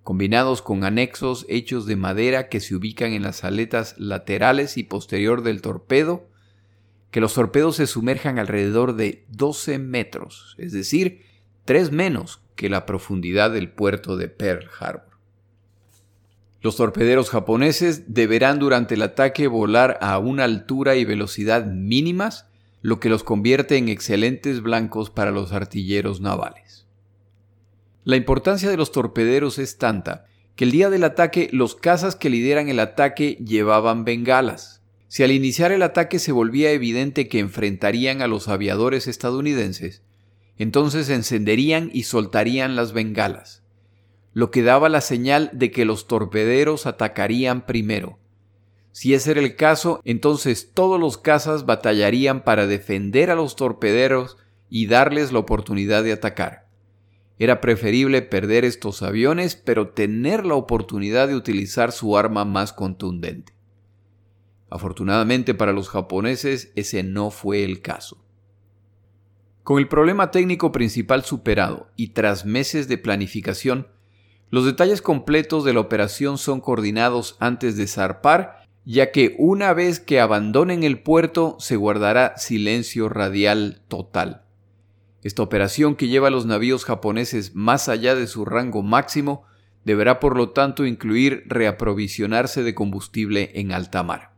combinados 0.03 0.61
con 0.61 0.83
anexos 0.83 1.47
hechos 1.49 1.87
de 1.87 1.95
madera 1.95 2.47
que 2.47 2.59
se 2.59 2.75
ubican 2.75 3.13
en 3.13 3.23
las 3.23 3.43
aletas 3.43 3.95
laterales 3.97 4.77
y 4.77 4.83
posterior 4.83 5.41
del 5.41 5.63
torpedo, 5.63 6.29
que 7.09 7.21
los 7.21 7.33
torpedos 7.33 7.77
se 7.77 7.87
sumerjan 7.87 8.37
alrededor 8.37 8.95
de 8.95 9.25
12 9.29 9.79
metros, 9.79 10.53
es 10.59 10.73
decir, 10.73 11.23
3 11.65 11.91
menos 11.91 12.43
que 12.55 12.69
la 12.69 12.85
profundidad 12.85 13.49
del 13.49 13.71
puerto 13.71 14.15
de 14.15 14.27
Pearl 14.27 14.69
Harbor. 14.79 15.06
Los 16.61 16.75
torpederos 16.75 17.29
japoneses 17.29 18.13
deberán 18.13 18.57
durante 18.57 18.95
el 18.95 19.03
ataque 19.03 19.47
volar 19.47 19.99
a 20.01 20.17
una 20.17 20.43
altura 20.43 20.95
y 20.95 21.05
velocidad 21.05 21.65
mínimas, 21.65 22.47
lo 22.81 22.99
que 22.99 23.09
los 23.09 23.23
convierte 23.23 23.77
en 23.77 23.89
excelentes 23.89 24.61
blancos 24.61 25.09
para 25.11 25.31
los 25.31 25.51
artilleros 25.51 26.19
navales. 26.19 26.87
La 28.03 28.15
importancia 28.15 28.69
de 28.69 28.77
los 28.77 28.91
torpederos 28.91 29.59
es 29.59 29.77
tanta 29.77 30.25
que 30.55 30.63
el 30.63 30.71
día 30.71 30.89
del 30.89 31.03
ataque 31.03 31.49
los 31.51 31.75
cazas 31.75 32.15
que 32.15 32.29
lideran 32.29 32.69
el 32.69 32.79
ataque 32.79 33.37
llevaban 33.45 34.03
bengalas. 34.03 34.81
Si 35.09 35.23
al 35.23 35.31
iniciar 35.31 35.71
el 35.71 35.83
ataque 35.83 36.17
se 36.17 36.31
volvía 36.31 36.71
evidente 36.71 37.27
que 37.27 37.39
enfrentarían 37.39 38.21
a 38.21 38.27
los 38.27 38.47
aviadores 38.47 39.07
estadounidenses, 39.07 40.01
entonces 40.57 41.09
encenderían 41.09 41.91
y 41.93 42.03
soltarían 42.03 42.75
las 42.75 42.93
bengalas 42.93 43.61
lo 44.37 44.51
que 44.51 44.61
daba 44.61 44.87
la 44.87 45.01
señal 45.01 45.49
de 45.51 45.71
que 45.71 45.83
los 45.83 46.05
torpederos 46.05 46.85
atacarían 46.85 47.65
primero. 47.65 48.19
Si 48.91 49.15
ese 49.15 49.31
era 49.31 49.39
el 49.39 49.55
caso, 49.55 49.99
entonces 50.03 50.73
todos 50.75 50.99
los 50.99 51.17
cazas 51.17 51.65
batallarían 51.65 52.43
para 52.43 52.67
defender 52.67 53.31
a 53.31 53.35
los 53.35 53.55
torpederos 53.55 54.37
y 54.69 54.85
darles 54.85 55.31
la 55.31 55.39
oportunidad 55.39 56.03
de 56.03 56.11
atacar. 56.11 56.67
Era 57.39 57.61
preferible 57.61 58.21
perder 58.21 58.63
estos 58.63 59.01
aviones, 59.01 59.55
pero 59.55 59.89
tener 59.89 60.45
la 60.45 60.53
oportunidad 60.53 61.27
de 61.27 61.35
utilizar 61.35 61.91
su 61.91 62.15
arma 62.15 62.45
más 62.45 62.73
contundente. 62.73 63.53
Afortunadamente 64.69 65.55
para 65.55 65.73
los 65.73 65.89
japoneses 65.89 66.71
ese 66.75 67.01
no 67.01 67.31
fue 67.31 67.63
el 67.63 67.81
caso. 67.81 68.23
Con 69.63 69.79
el 69.79 69.87
problema 69.87 70.29
técnico 70.29 70.71
principal 70.71 71.23
superado 71.23 71.89
y 71.95 72.09
tras 72.09 72.45
meses 72.45 72.87
de 72.87 72.99
planificación, 72.99 73.87
los 74.49 74.65
detalles 74.65 75.01
completos 75.01 75.65
de 75.65 75.73
la 75.73 75.81
operación 75.81 76.37
son 76.37 76.61
coordinados 76.61 77.35
antes 77.39 77.75
de 77.75 77.87
zarpar, 77.87 78.63
ya 78.85 79.11
que 79.11 79.35
una 79.37 79.73
vez 79.73 79.99
que 79.99 80.21
abandonen 80.21 80.83
el 80.83 80.99
puerto 80.99 81.57
se 81.59 81.75
guardará 81.75 82.37
silencio 82.37 83.09
radial 83.09 83.81
total. 83.89 84.43
Esta 85.23 85.43
operación 85.43 85.95
que 85.95 86.07
lleva 86.07 86.29
a 86.29 86.31
los 86.31 86.45
navíos 86.45 86.85
japoneses 86.85 87.53
más 87.53 87.89
allá 87.89 88.15
de 88.15 88.27
su 88.27 88.45
rango 88.45 88.83
máximo 88.83 89.43
deberá 89.83 90.21
por 90.21 90.37
lo 90.37 90.51
tanto 90.51 90.85
incluir 90.85 91.43
reaprovisionarse 91.47 92.63
de 92.63 92.75
combustible 92.75 93.51
en 93.55 93.73
alta 93.73 94.03
mar. 94.03 94.31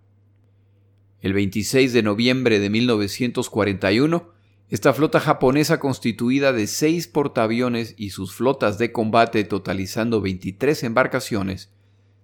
El 1.22 1.34
26 1.34 1.94
de 1.94 2.02
noviembre 2.02 2.60
de 2.60 2.70
1941, 2.70 4.30
esta 4.70 4.94
flota 4.94 5.20
japonesa 5.20 5.80
constituida 5.80 6.54
de 6.54 6.68
seis 6.68 7.08
portaaviones 7.08 7.96
y 7.98 8.12
sus 8.12 8.36
flotas 8.36 8.78
de 8.78 8.92
combate 8.92 9.44
totalizando 9.44 10.22
23 10.22 10.84
embarcaciones, 10.84 11.72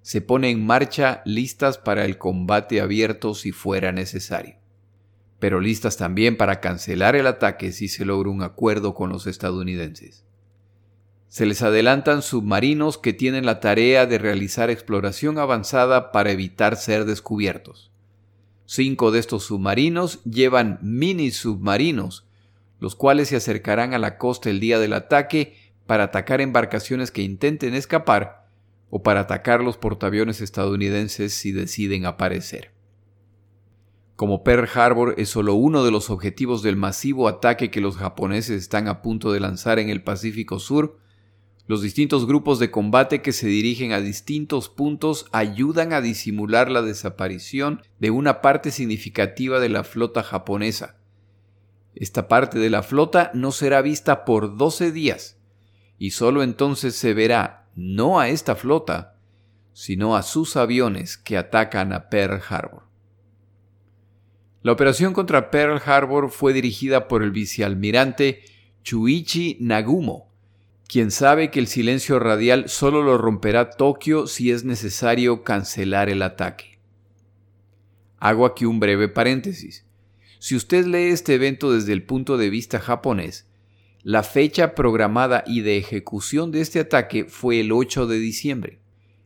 se 0.04 0.22
pone 0.22 0.52
en 0.52 0.64
marcha 0.64 1.24
listas 1.26 1.80
para 1.80 2.06
el 2.06 2.20
combate 2.20 2.82
abierto 2.82 3.34
si 3.34 3.52
fuera 3.52 3.92
necesario, 3.92 4.58
pero 5.40 5.60
listas 5.60 5.98
también 5.98 6.38
para 6.38 6.62
cancelar 6.62 7.16
el 7.16 7.26
ataque 7.26 7.72
si 7.72 7.88
se 7.88 8.06
logra 8.06 8.30
un 8.30 8.44
acuerdo 8.44 8.94
con 8.94 9.10
los 9.10 9.26
estadounidenses. 9.26 10.24
Se 11.28 11.48
les 11.48 11.64
adelantan 11.64 12.22
submarinos 12.22 13.00
que 13.00 13.12
tienen 13.12 13.48
la 13.48 13.60
tarea 13.60 14.06
de 14.06 14.20
realizar 14.20 14.70
exploración 14.70 15.40
avanzada 15.40 16.12
para 16.12 16.30
evitar 16.30 16.76
ser 16.76 17.06
descubiertos. 17.06 17.92
Cinco 18.68 19.10
de 19.10 19.20
estos 19.20 19.46
submarinos 19.46 20.24
llevan 20.24 20.78
mini 20.84 21.32
submarinos 21.32 22.26
los 22.80 22.96
cuales 22.96 23.30
se 23.30 23.36
acercarán 23.36 23.94
a 23.94 24.00
la 24.00 24.18
costa 24.18 24.50
el 24.50 24.60
día 24.60 24.80
del 24.80 24.94
ataque 24.94 25.56
para 25.86 26.06
atacar 26.06 26.42
embarcaciones 26.42 27.12
que 27.12 27.22
intenten 27.22 27.74
escapar 27.74 28.48
o 28.90 29.04
para 29.04 29.22
atacar 29.22 29.62
los 29.62 29.78
portaaviones 29.78 30.42
estadounidenses 30.42 31.34
si 31.34 31.52
deciden 31.52 32.06
aparecer. 32.06 32.72
Como 34.16 34.44
Pearl 34.44 34.70
Harbor 34.74 35.16
es 35.18 35.30
solo 35.30 35.56
uno 35.56 35.84
de 35.84 35.92
los 35.92 36.10
objetivos 36.10 36.64
del 36.64 36.78
masivo 36.78 37.28
ataque 37.28 37.70
que 37.70 37.82
los 37.82 37.98
japoneses 37.98 38.62
están 38.62 38.88
a 38.88 39.02
punto 39.02 39.34
de 39.34 39.42
lanzar 39.42 39.78
en 39.80 39.90
el 39.90 40.04
Pacífico 40.04 40.60
Sur, 40.60 41.00
los 41.68 41.82
distintos 41.82 42.28
grupos 42.28 42.60
de 42.60 42.70
combate 42.70 43.22
que 43.22 43.34
se 43.34 43.48
dirigen 43.48 43.92
a 43.92 44.00
distintos 44.00 44.70
puntos 44.70 45.26
ayudan 45.32 45.94
a 45.94 46.00
disimular 46.00 46.70
la 46.70 46.84
desaparición 46.84 47.82
de 48.00 48.12
una 48.12 48.40
parte 48.42 48.70
significativa 48.70 49.60
de 49.60 49.70
la 49.70 49.84
flota 49.84 50.22
japonesa, 50.22 50.98
esta 51.96 52.28
parte 52.28 52.60
de 52.60 52.70
la 52.70 52.84
flota 52.84 53.32
no 53.34 53.52
será 53.52 53.82
vista 53.82 54.26
por 54.26 54.58
12 54.58 54.92
días, 54.92 55.40
y 55.98 56.12
solo 56.12 56.44
entonces 56.44 56.96
se 56.96 57.14
verá 57.14 57.70
no 57.76 58.20
a 58.20 58.30
esta 58.30 58.56
flota, 58.56 59.18
sino 59.74 60.16
a 60.16 60.24
sus 60.24 60.56
aviones 60.56 61.18
que 61.18 61.38
atacan 61.38 61.94
a 61.94 62.10
Pearl 62.10 62.42
Harbor. 62.48 62.84
La 64.62 64.72
operación 64.72 65.14
contra 65.14 65.52
Pearl 65.52 65.82
Harbor 65.86 66.32
fue 66.32 66.52
dirigida 66.52 67.08
por 67.08 67.24
el 67.24 67.32
vicealmirante 67.32 68.44
Chuichi 68.84 69.58
Nagumo, 69.60 70.34
quien 70.88 71.12
sabe 71.12 71.52
que 71.52 71.60
el 71.60 71.68
silencio 71.68 72.20
radial 72.20 72.70
solo 72.70 73.04
lo 73.04 73.18
romperá 73.18 73.70
Tokio 73.70 74.28
si 74.28 74.52
es 74.52 74.64
necesario 74.64 75.44
cancelar 75.44 76.10
el 76.10 76.22
ataque. 76.22 76.80
Hago 78.18 78.46
aquí 78.46 78.66
un 78.66 78.80
breve 78.80 79.08
paréntesis. 79.08 79.85
Si 80.40 80.56
usted 80.56 80.86
lee 80.86 81.10
este 81.10 81.36
evento 81.36 81.72
desde 81.72 81.94
el 81.94 82.04
punto 82.04 82.38
de 82.38 82.50
vista 82.50 82.80
japonés, 82.80 83.48
la 84.04 84.22
fecha 84.22 84.76
programada 84.76 85.44
y 85.48 85.62
de 85.62 85.78
ejecución 85.78 86.52
de 86.52 86.62
este 86.62 86.80
ataque 86.80 87.26
fue 87.26 87.62
el 87.62 87.72
8 87.72 88.06
de 88.06 88.20
diciembre. 88.20 88.80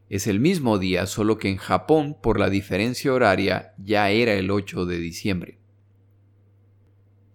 Es 0.10 0.26
el 0.26 0.40
mismo 0.40 0.80
día, 0.80 1.06
solo 1.06 1.38
que 1.38 1.50
en 1.50 1.58
Japón, 1.58 2.16
por 2.22 2.40
la 2.40 2.50
diferencia 2.50 3.14
horaria, 3.14 3.74
ya 3.78 4.10
era 4.10 4.34
el 4.34 4.50
8 4.50 4.86
de 4.86 4.98
diciembre. 4.98 5.60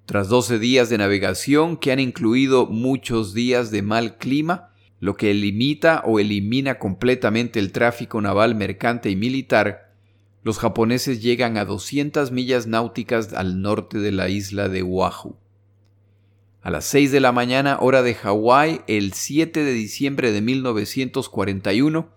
Tras 0.07 0.28
12 0.28 0.59
días 0.59 0.88
de 0.88 0.99
navegación 0.99 1.76
que 1.76 1.93
han 1.93 2.00
incluido 2.00 2.66
muchos 2.66 3.35
días 3.35 3.71
de 3.71 3.83
mal 3.83 4.19
clima, 4.19 4.71
lo 5.00 5.16
que 5.16 5.33
limita 5.35 6.02
o 6.07 6.19
elimina 6.19 6.78
completamente 6.78 7.59
el 7.59 7.73
tráfico 7.73 8.21
naval 8.21 8.54
mercante 8.54 9.11
y 9.11 9.16
militar, 9.16 9.93
los 10.44 10.58
japoneses 10.58 11.22
llegan 11.22 11.56
a 11.56 11.64
200 11.64 12.30
millas 12.30 12.66
náuticas 12.66 13.32
al 13.32 13.62
norte 13.62 13.98
de 13.98 14.12
la 14.12 14.28
isla 14.28 14.68
de 14.68 14.82
Oahu. 14.82 15.36
A 16.60 16.70
las 16.70 16.84
6 16.84 17.12
de 17.12 17.20
la 17.20 17.32
mañana 17.32 17.78
hora 17.80 18.02
de 18.02 18.14
Hawái, 18.14 18.82
el 18.86 19.14
7 19.14 19.64
de 19.64 19.72
diciembre 19.72 20.32
de 20.32 20.42
1941, 20.42 22.10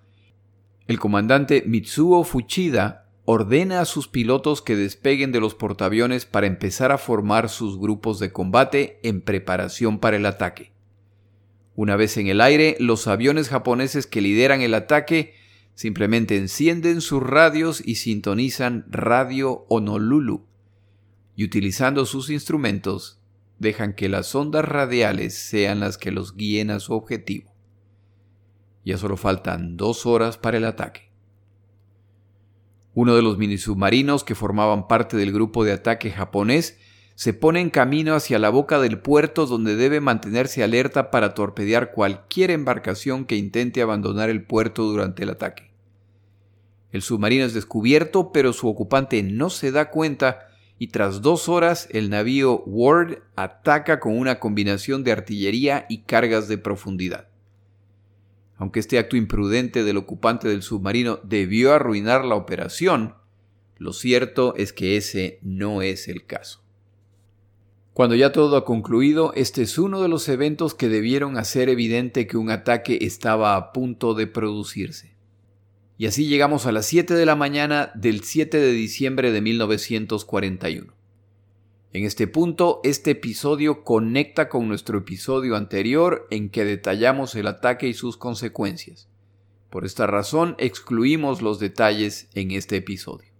el 0.87 0.99
comandante 0.99 1.63
Mitsuo 1.65 2.23
Fuchida 2.25 3.09
ordena 3.23 3.79
a 3.79 3.85
sus 3.85 4.09
pilotos 4.09 4.61
que 4.61 4.75
despeguen 4.75 5.31
de 5.31 5.39
los 5.39 5.55
portaaviones 5.55 6.25
para 6.25 6.47
empezar 6.47 6.91
a 6.91 6.97
formar 6.97 7.47
sus 7.47 7.79
grupos 7.79 8.19
de 8.19 8.31
combate 8.33 8.99
en 9.03 9.21
preparación 9.21 9.99
para 9.99 10.17
el 10.17 10.25
ataque. 10.25 10.73
Una 11.75 11.95
vez 11.95 12.17
en 12.17 12.27
el 12.27 12.41
aire, 12.41 12.75
los 12.79 13.07
aviones 13.07 13.47
japoneses 13.47 14.05
que 14.05 14.21
lideran 14.21 14.61
el 14.61 14.73
ataque 14.73 15.33
Simplemente 15.77 16.37
encienden 16.37 17.01
sus 17.01 17.21
radios 17.21 17.83
y 17.85 17.97
sintonizan 17.97 18.87
Radio 18.89 19.67
Honolulu. 19.69 20.47
Y 21.35 21.43
utilizando 21.43 22.07
sus 22.07 22.31
instrumentos, 22.31 23.21
dejan 23.59 23.93
que 23.93 24.09
las 24.09 24.33
ondas 24.33 24.65
radiales 24.65 25.35
sean 25.35 25.79
las 25.79 25.99
que 25.99 26.09
los 26.09 26.35
guíen 26.35 26.71
a 26.71 26.79
su 26.79 26.93
objetivo. 26.93 27.53
Ya 28.85 28.97
solo 28.97 29.17
faltan 29.17 29.77
dos 29.77 30.07
horas 30.07 30.39
para 30.39 30.57
el 30.57 30.65
ataque. 30.65 31.11
Uno 32.95 33.15
de 33.15 33.21
los 33.21 33.37
minisubmarinos 33.37 34.23
que 34.23 34.33
formaban 34.33 34.87
parte 34.87 35.15
del 35.15 35.31
grupo 35.31 35.63
de 35.63 35.73
ataque 35.73 36.09
japonés 36.09 36.79
se 37.13 37.35
pone 37.35 37.61
en 37.61 37.69
camino 37.69 38.15
hacia 38.15 38.39
la 38.39 38.49
boca 38.49 38.79
del 38.79 38.97
puerto 38.97 39.45
donde 39.45 39.75
debe 39.75 40.01
mantenerse 40.01 40.63
alerta 40.63 41.11
para 41.11 41.35
torpedear 41.35 41.91
cualquier 41.91 42.49
embarcación 42.49 43.25
que 43.25 43.35
intente 43.35 43.83
abandonar 43.83 44.31
el 44.31 44.43
puerto 44.43 44.81
durante 44.81 45.21
el 45.21 45.29
ataque. 45.29 45.66
El 46.97 47.03
submarino 47.03 47.45
es 47.45 47.53
descubierto, 47.53 48.31
pero 48.31 48.53
su 48.53 48.67
ocupante 48.67 49.21
no 49.21 49.51
se 49.51 49.71
da 49.71 49.91
cuenta 49.91 50.47
y 50.79 50.87
tras 50.87 51.21
dos 51.21 51.47
horas 51.47 51.87
el 51.91 52.09
navío 52.09 52.63
Ward 52.65 53.19
ataca 53.35 53.99
con 53.99 54.17
una 54.17 54.39
combinación 54.39 55.03
de 55.03 55.11
artillería 55.11 55.85
y 55.89 55.99
cargas 55.99 56.47
de 56.47 56.57
profundidad. 56.57 57.27
Aunque 58.55 58.79
este 58.79 58.97
acto 58.97 59.15
imprudente 59.15 59.83
del 59.83 59.97
ocupante 59.97 60.47
del 60.47 60.63
submarino 60.63 61.19
debió 61.21 61.71
arruinar 61.71 62.25
la 62.25 62.33
operación, 62.33 63.13
lo 63.77 63.93
cierto 63.93 64.55
es 64.55 64.73
que 64.73 64.97
ese 64.97 65.37
no 65.43 65.83
es 65.83 66.07
el 66.07 66.25
caso. 66.25 66.63
Cuando 67.93 68.15
ya 68.15 68.31
todo 68.31 68.57
ha 68.57 68.65
concluido, 68.65 69.33
este 69.35 69.61
es 69.61 69.77
uno 69.77 70.01
de 70.01 70.07
los 70.07 70.27
eventos 70.29 70.73
que 70.73 70.89
debieron 70.89 71.37
hacer 71.37 71.69
evidente 71.69 72.25
que 72.25 72.37
un 72.37 72.49
ataque 72.49 72.97
estaba 73.01 73.55
a 73.55 73.71
punto 73.71 74.15
de 74.15 74.25
producirse. 74.25 75.16
Y 75.99 76.05
así 76.05 76.27
llegamos 76.27 76.67
a 76.67 76.71
las 76.71 76.85
7 76.85 77.15
de 77.15 77.25
la 77.25 77.35
mañana 77.35 77.91
del 77.95 78.23
7 78.23 78.59
de 78.59 78.71
diciembre 78.71 79.31
de 79.31 79.41
1941. 79.41 80.93
En 81.93 82.05
este 82.05 82.27
punto, 82.27 82.81
este 82.83 83.11
episodio 83.11 83.83
conecta 83.83 84.47
con 84.47 84.67
nuestro 84.67 84.99
episodio 84.99 85.55
anterior 85.55 86.27
en 86.29 86.49
que 86.49 86.65
detallamos 86.65 87.33
el 87.33 87.47
ataque 87.47 87.87
y 87.87 87.95
sus 87.95 88.15
consecuencias. 88.17 89.09
Por 89.71 89.85
esta 89.85 90.05
razón, 90.05 90.55
excluimos 90.59 91.41
los 91.41 91.59
detalles 91.59 92.29
en 92.35 92.51
este 92.51 92.75
episodio. 92.75 93.31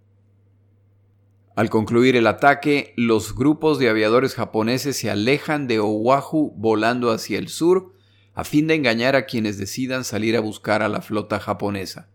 Al 1.54 1.70
concluir 1.70 2.16
el 2.16 2.26
ataque, 2.26 2.92
los 2.96 3.36
grupos 3.36 3.78
de 3.78 3.88
aviadores 3.88 4.34
japoneses 4.34 4.96
se 4.96 5.10
alejan 5.10 5.68
de 5.68 5.78
Oahu 5.78 6.54
volando 6.56 7.12
hacia 7.12 7.38
el 7.38 7.48
sur 7.48 7.92
a 8.34 8.42
fin 8.42 8.66
de 8.66 8.74
engañar 8.74 9.14
a 9.14 9.26
quienes 9.26 9.58
decidan 9.58 10.02
salir 10.04 10.36
a 10.36 10.40
buscar 10.40 10.82
a 10.82 10.88
la 10.88 11.02
flota 11.02 11.38
japonesa. 11.38 12.08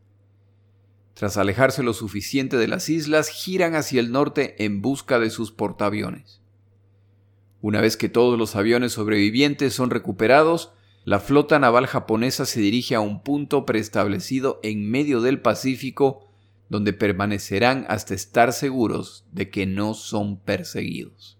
Tras 1.13 1.37
alejarse 1.37 1.83
lo 1.83 1.93
suficiente 1.93 2.57
de 2.57 2.67
las 2.67 2.89
islas, 2.89 3.29
giran 3.29 3.75
hacia 3.75 3.99
el 3.99 4.11
norte 4.11 4.63
en 4.63 4.81
busca 4.81 5.19
de 5.19 5.29
sus 5.29 5.51
portaaviones. 5.51 6.41
Una 7.61 7.81
vez 7.81 7.97
que 7.97 8.09
todos 8.09 8.37
los 8.37 8.55
aviones 8.55 8.93
sobrevivientes 8.93 9.73
son 9.73 9.89
recuperados, 9.89 10.73
la 11.05 11.19
flota 11.19 11.59
naval 11.59 11.87
japonesa 11.87 12.45
se 12.45 12.61
dirige 12.61 12.95
a 12.95 12.99
un 12.99 13.21
punto 13.23 13.65
preestablecido 13.65 14.59
en 14.63 14.89
medio 14.89 15.21
del 15.21 15.39
Pacífico 15.41 16.29
donde 16.69 16.93
permanecerán 16.93 17.85
hasta 17.87 18.15
estar 18.15 18.51
seguros 18.51 19.25
de 19.31 19.49
que 19.49 19.65
no 19.65 19.93
son 19.93 20.37
perseguidos. 20.37 21.37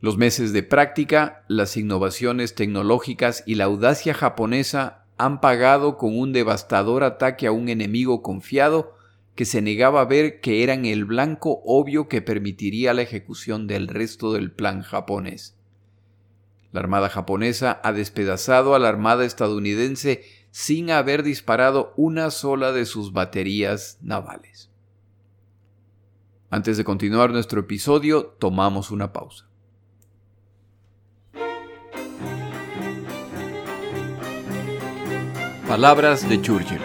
Los 0.00 0.16
meses 0.18 0.52
de 0.52 0.62
práctica, 0.62 1.44
las 1.48 1.76
innovaciones 1.76 2.54
tecnológicas 2.54 3.42
y 3.46 3.56
la 3.56 3.64
audacia 3.64 4.14
japonesa 4.14 5.05
han 5.18 5.40
pagado 5.40 5.96
con 5.96 6.18
un 6.18 6.32
devastador 6.32 7.04
ataque 7.04 7.46
a 7.46 7.52
un 7.52 7.68
enemigo 7.68 8.22
confiado 8.22 8.94
que 9.34 9.44
se 9.44 9.62
negaba 9.62 10.00
a 10.00 10.04
ver 10.06 10.40
que 10.40 10.62
eran 10.62 10.84
el 10.84 11.04
blanco 11.04 11.60
obvio 11.64 12.08
que 12.08 12.22
permitiría 12.22 12.94
la 12.94 13.02
ejecución 13.02 13.66
del 13.66 13.88
resto 13.88 14.32
del 14.32 14.50
plan 14.50 14.82
japonés. 14.82 15.56
La 16.72 16.80
Armada 16.80 17.08
japonesa 17.08 17.80
ha 17.84 17.92
despedazado 17.92 18.74
a 18.74 18.78
la 18.78 18.88
Armada 18.88 19.24
estadounidense 19.24 20.24
sin 20.50 20.90
haber 20.90 21.22
disparado 21.22 21.92
una 21.96 22.30
sola 22.30 22.72
de 22.72 22.86
sus 22.86 23.12
baterías 23.12 23.98
navales. 24.02 24.70
Antes 26.48 26.76
de 26.76 26.84
continuar 26.84 27.30
nuestro 27.30 27.60
episodio, 27.60 28.36
tomamos 28.38 28.90
una 28.90 29.12
pausa. 29.12 29.45
Palabras 35.68 36.28
de 36.28 36.40
Churchill. 36.40 36.80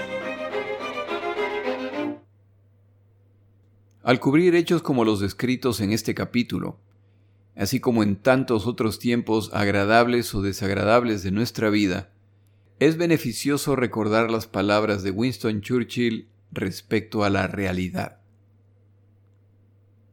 Al 4.01 4.19
cubrir 4.19 4.55
hechos 4.55 4.81
como 4.81 5.05
los 5.05 5.19
descritos 5.19 5.81
en 5.81 5.91
este 5.91 6.15
capítulo, 6.15 6.79
así 7.55 7.79
como 7.79 8.01
en 8.01 8.15
tantos 8.15 8.65
otros 8.65 8.97
tiempos 8.97 9.51
agradables 9.53 10.33
o 10.33 10.41
desagradables 10.41 11.21
de 11.21 11.29
nuestra 11.29 11.69
vida, 11.69 12.11
es 12.79 12.97
beneficioso 12.97 13.75
recordar 13.75 14.31
las 14.31 14.47
palabras 14.47 15.03
de 15.03 15.11
Winston 15.11 15.61
Churchill 15.61 16.27
respecto 16.51 17.23
a 17.23 17.29
la 17.29 17.45
realidad. 17.45 18.17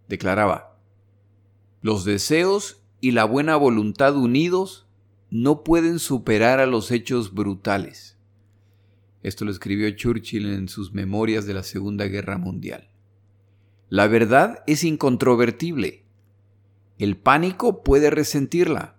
Declaraba, 0.09 0.77
los 1.81 2.05
deseos 2.05 2.83
y 3.01 3.13
la 3.13 3.25
buena 3.25 3.57
voluntad 3.57 4.15
unidos 4.15 4.87
no 5.31 5.65
pueden 5.65 5.99
superar 5.99 6.61
a 6.61 6.67
los 6.67 6.91
hechos 6.91 7.33
brutales 7.33 8.18
esto 9.23 9.45
lo 9.45 9.51
escribió 9.51 9.91
Churchill 9.91 10.53
en 10.53 10.69
sus 10.69 10.93
memorias 10.93 11.47
de 11.47 11.55
la 11.55 11.63
Segunda 11.63 12.07
Guerra 12.07 12.39
Mundial. 12.39 12.91
La 13.89 14.07
verdad 14.07 14.63
es 14.67 14.85
incontrovertible. 14.85 16.05
El 16.99 17.17
pánico 17.17 17.83
puede 17.83 18.11
resentirla. 18.11 18.97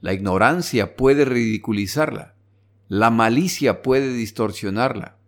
La 0.00 0.12
ignorancia 0.12 0.96
puede 0.96 1.24
ridiculizarla. 1.24 2.34
La 2.88 3.10
malicia 3.10 3.82
puede 3.82 4.12
distorsionarla. 4.12 5.18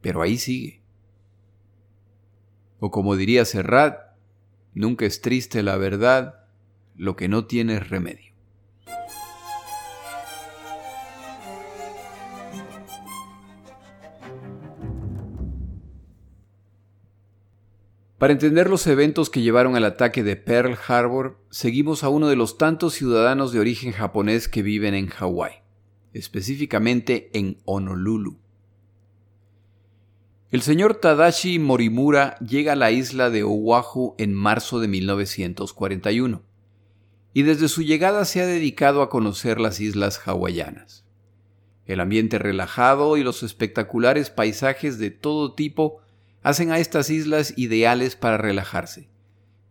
Pero 0.00 0.22
ahí 0.22 0.36
sigue. 0.36 0.82
O 2.78 2.90
como 2.90 3.16
diría 3.16 3.44
Serrat, 3.44 3.98
nunca 4.74 5.06
es 5.06 5.20
triste 5.20 5.62
la 5.62 5.76
verdad, 5.76 6.46
lo 6.94 7.16
que 7.16 7.28
no 7.28 7.46
tiene 7.46 7.80
remedio. 7.80 8.27
Para 18.18 18.32
entender 18.32 18.68
los 18.68 18.84
eventos 18.88 19.30
que 19.30 19.42
llevaron 19.42 19.76
al 19.76 19.84
ataque 19.84 20.24
de 20.24 20.34
Pearl 20.34 20.76
Harbor, 20.88 21.38
seguimos 21.50 22.02
a 22.02 22.08
uno 22.08 22.26
de 22.26 22.34
los 22.34 22.58
tantos 22.58 22.94
ciudadanos 22.94 23.52
de 23.52 23.60
origen 23.60 23.92
japonés 23.92 24.48
que 24.48 24.62
viven 24.62 24.94
en 24.94 25.06
Hawái, 25.06 25.62
específicamente 26.12 27.30
en 27.32 27.58
Honolulu. 27.64 28.40
El 30.50 30.62
señor 30.62 30.96
Tadashi 30.96 31.60
Morimura 31.60 32.36
llega 32.40 32.72
a 32.72 32.76
la 32.76 32.90
isla 32.90 33.30
de 33.30 33.44
Oahu 33.44 34.16
en 34.18 34.34
marzo 34.34 34.80
de 34.80 34.88
1941 34.88 36.42
y 37.34 37.42
desde 37.42 37.68
su 37.68 37.82
llegada 37.82 38.24
se 38.24 38.40
ha 38.40 38.46
dedicado 38.46 39.02
a 39.02 39.10
conocer 39.10 39.60
las 39.60 39.78
islas 39.78 40.20
hawaianas. 40.26 41.04
El 41.86 42.00
ambiente 42.00 42.38
relajado 42.38 43.16
y 43.16 43.22
los 43.22 43.44
espectaculares 43.44 44.30
paisajes 44.30 44.98
de 44.98 45.10
todo 45.12 45.54
tipo 45.54 46.00
hacen 46.42 46.70
a 46.70 46.78
estas 46.78 47.10
islas 47.10 47.54
ideales 47.56 48.16
para 48.16 48.38
relajarse, 48.38 49.08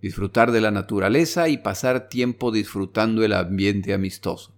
disfrutar 0.02 0.52
de 0.52 0.62
la 0.62 0.72
naturaleza 0.72 1.50
y 1.50 1.58
pasar 1.58 2.10
tiempo 2.10 2.52
disfrutando 2.52 3.24
el 3.24 3.34
ambiente 3.34 3.94
amistoso. 3.94 4.54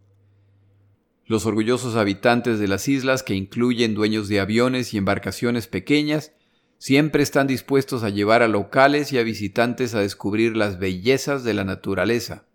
Los 1.25 1.45
orgullosos 1.45 1.95
habitantes 1.95 2.59
de 2.59 2.67
las 2.67 2.87
islas, 2.87 3.21
que 3.21 3.35
incluyen 3.35 3.93
dueños 3.93 4.27
de 4.29 4.39
aviones 4.39 4.93
y 4.93 4.97
embarcaciones 4.97 5.67
pequeñas, 5.67 6.33
siempre 6.79 7.21
están 7.21 7.45
dispuestos 7.45 8.03
a 8.03 8.09
llevar 8.09 8.41
a 8.41 8.47
locales 8.47 9.13
y 9.13 9.19
a 9.19 9.23
visitantes 9.23 9.93
a 9.93 9.99
descubrir 9.99 10.57
las 10.57 10.79
bellezas 10.79 11.43
de 11.43 11.53
la 11.53 11.65
naturaleza, 11.65 12.47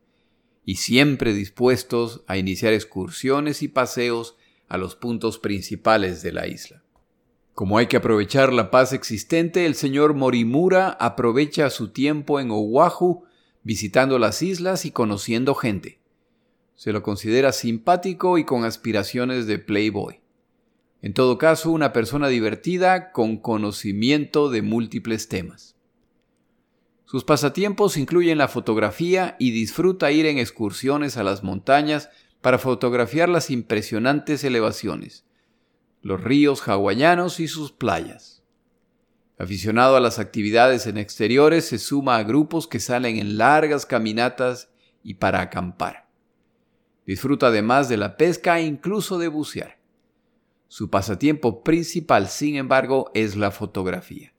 y 0.64 0.76
siempre 0.76 1.34
dispuestos 1.34 2.24
a 2.26 2.36
iniciar 2.36 2.72
excursiones 2.72 3.62
y 3.62 3.68
paseos 3.68 4.36
a 4.68 4.78
los 4.78 4.96
puntos 4.96 5.38
principales 5.38 6.22
de 6.22 6.32
la 6.32 6.48
isla. 6.48 6.83
Como 7.54 7.78
hay 7.78 7.86
que 7.86 7.96
aprovechar 7.96 8.52
la 8.52 8.72
paz 8.72 8.92
existente, 8.92 9.64
el 9.64 9.76
señor 9.76 10.14
Morimura 10.14 10.88
aprovecha 10.88 11.70
su 11.70 11.88
tiempo 11.88 12.40
en 12.40 12.50
Oahu 12.50 13.24
visitando 13.62 14.18
las 14.18 14.42
islas 14.42 14.84
y 14.84 14.90
conociendo 14.90 15.54
gente. 15.54 16.00
Se 16.74 16.92
lo 16.92 17.04
considera 17.04 17.52
simpático 17.52 18.38
y 18.38 18.44
con 18.44 18.64
aspiraciones 18.64 19.46
de 19.46 19.60
playboy. 19.60 20.18
En 21.00 21.14
todo 21.14 21.38
caso, 21.38 21.70
una 21.70 21.92
persona 21.92 22.26
divertida 22.26 23.12
con 23.12 23.36
conocimiento 23.36 24.50
de 24.50 24.62
múltiples 24.62 25.28
temas. 25.28 25.76
Sus 27.04 27.22
pasatiempos 27.22 27.96
incluyen 27.96 28.38
la 28.38 28.48
fotografía 28.48 29.36
y 29.38 29.52
disfruta 29.52 30.10
ir 30.10 30.26
en 30.26 30.38
excursiones 30.38 31.16
a 31.16 31.22
las 31.22 31.44
montañas 31.44 32.10
para 32.40 32.58
fotografiar 32.58 33.28
las 33.28 33.50
impresionantes 33.50 34.42
elevaciones 34.42 35.24
los 36.04 36.22
ríos 36.22 36.68
hawaianos 36.68 37.40
y 37.40 37.48
sus 37.48 37.72
playas. 37.72 38.42
Aficionado 39.38 39.96
a 39.96 40.00
las 40.00 40.18
actividades 40.18 40.86
en 40.86 40.98
exteriores, 40.98 41.64
se 41.64 41.78
suma 41.78 42.18
a 42.18 42.22
grupos 42.22 42.68
que 42.68 42.78
salen 42.78 43.16
en 43.16 43.38
largas 43.38 43.86
caminatas 43.86 44.68
y 45.02 45.14
para 45.14 45.40
acampar. 45.40 46.06
Disfruta 47.06 47.46
además 47.46 47.88
de 47.88 47.96
la 47.96 48.18
pesca 48.18 48.60
e 48.60 48.66
incluso 48.66 49.18
de 49.18 49.28
bucear. 49.28 49.78
Su 50.68 50.90
pasatiempo 50.90 51.64
principal, 51.64 52.28
sin 52.28 52.56
embargo, 52.56 53.10
es 53.14 53.34
la 53.34 53.50
fotografía. 53.50 54.34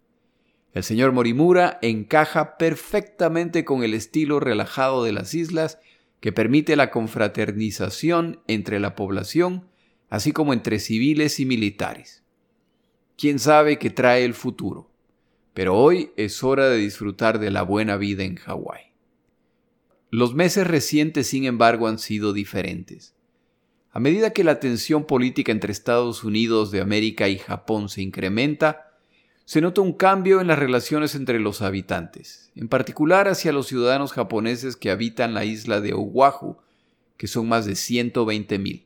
El 0.72 0.84
señor 0.84 1.14
Morimura 1.14 1.80
encaja 1.82 2.58
perfectamente 2.58 3.66
con 3.66 3.84
el 3.84 3.96
estilo 3.96 4.40
relajado 4.40 5.04
de 5.04 5.14
las 5.14 5.34
islas 5.34 5.80
que 6.20 6.32
permite 6.32 6.76
la 6.76 6.92
confraternización 6.92 8.44
entre 8.46 8.80
la 8.80 8.94
población 8.94 9.68
así 10.10 10.32
como 10.32 10.54
entre 10.54 10.80
civiles 10.80 11.40
y 11.40 11.46
militares. 11.46 12.24
¿Quién 13.18 13.40
sabe 13.40 13.80
qué 13.80 13.90
trae 13.90 14.26
el 14.26 14.34
futuro? 14.34 14.90
Pero 15.54 15.76
hoy 15.76 16.12
es 16.18 16.44
hora 16.44 16.70
de 16.70 16.78
disfrutar 16.78 17.40
de 17.40 17.52
la 17.52 17.64
buena 17.64 17.96
vida 17.98 18.24
en 18.24 18.36
Hawái. 18.36 18.92
Los 20.12 20.34
meses 20.36 20.68
recientes, 20.68 21.28
sin 21.28 21.46
embargo, 21.46 21.88
han 21.88 22.00
sido 22.00 22.34
diferentes. 22.34 23.16
A 23.92 24.00
medida 24.00 24.32
que 24.32 24.44
la 24.44 24.60
tensión 24.60 25.06
política 25.06 25.52
entre 25.52 25.72
Estados 25.72 26.24
Unidos 26.24 26.72
de 26.72 26.82
América 26.82 27.30
y 27.30 27.38
Japón 27.38 27.88
se 27.88 28.02
incrementa, 28.02 28.92
se 29.46 29.62
nota 29.62 29.82
un 29.82 29.94
cambio 29.94 30.42
en 30.42 30.48
las 30.48 30.58
relaciones 30.58 31.16
entre 31.16 31.40
los 31.40 31.62
habitantes, 31.62 32.52
en 32.56 32.68
particular 32.68 33.28
hacia 33.28 33.54
los 33.54 33.68
ciudadanos 33.68 34.12
japoneses 34.12 34.76
que 34.76 34.90
habitan 34.90 35.34
la 35.34 35.46
isla 35.46 35.82
de 35.82 35.94
Oahu, 35.94 36.58
que 37.16 37.28
son 37.28 37.48
más 37.48 37.66
de 37.66 37.74
120.000. 37.74 38.85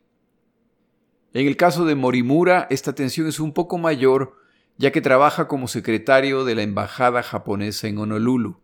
En 1.32 1.46
el 1.46 1.58
caso 1.58 1.86
de 1.86 1.94
Morimura, 1.94 2.66
esta 2.72 2.96
tensión 2.96 3.28
es 3.28 3.40
un 3.40 3.54
poco 3.54 3.78
mayor, 3.78 4.38
ya 4.78 4.92
que 4.92 5.00
trabaja 5.00 5.48
como 5.48 5.68
secretario 5.68 6.44
de 6.44 6.56
la 6.56 6.64
Embajada 6.64 7.22
japonesa 7.22 7.88
en 7.88 8.00
Honolulu. 8.00 8.60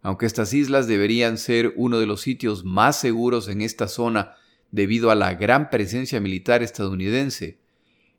Aunque 0.00 0.26
estas 0.26 0.54
islas 0.54 0.86
deberían 0.86 1.36
ser 1.36 1.74
uno 1.76 1.98
de 1.98 2.06
los 2.06 2.20
sitios 2.20 2.64
más 2.64 3.00
seguros 3.00 3.48
en 3.48 3.60
esta 3.60 3.88
zona 3.88 4.36
debido 4.70 5.10
a 5.10 5.16
la 5.16 5.34
gran 5.34 5.68
presencia 5.68 6.20
militar 6.20 6.62
estadounidense, 6.62 7.58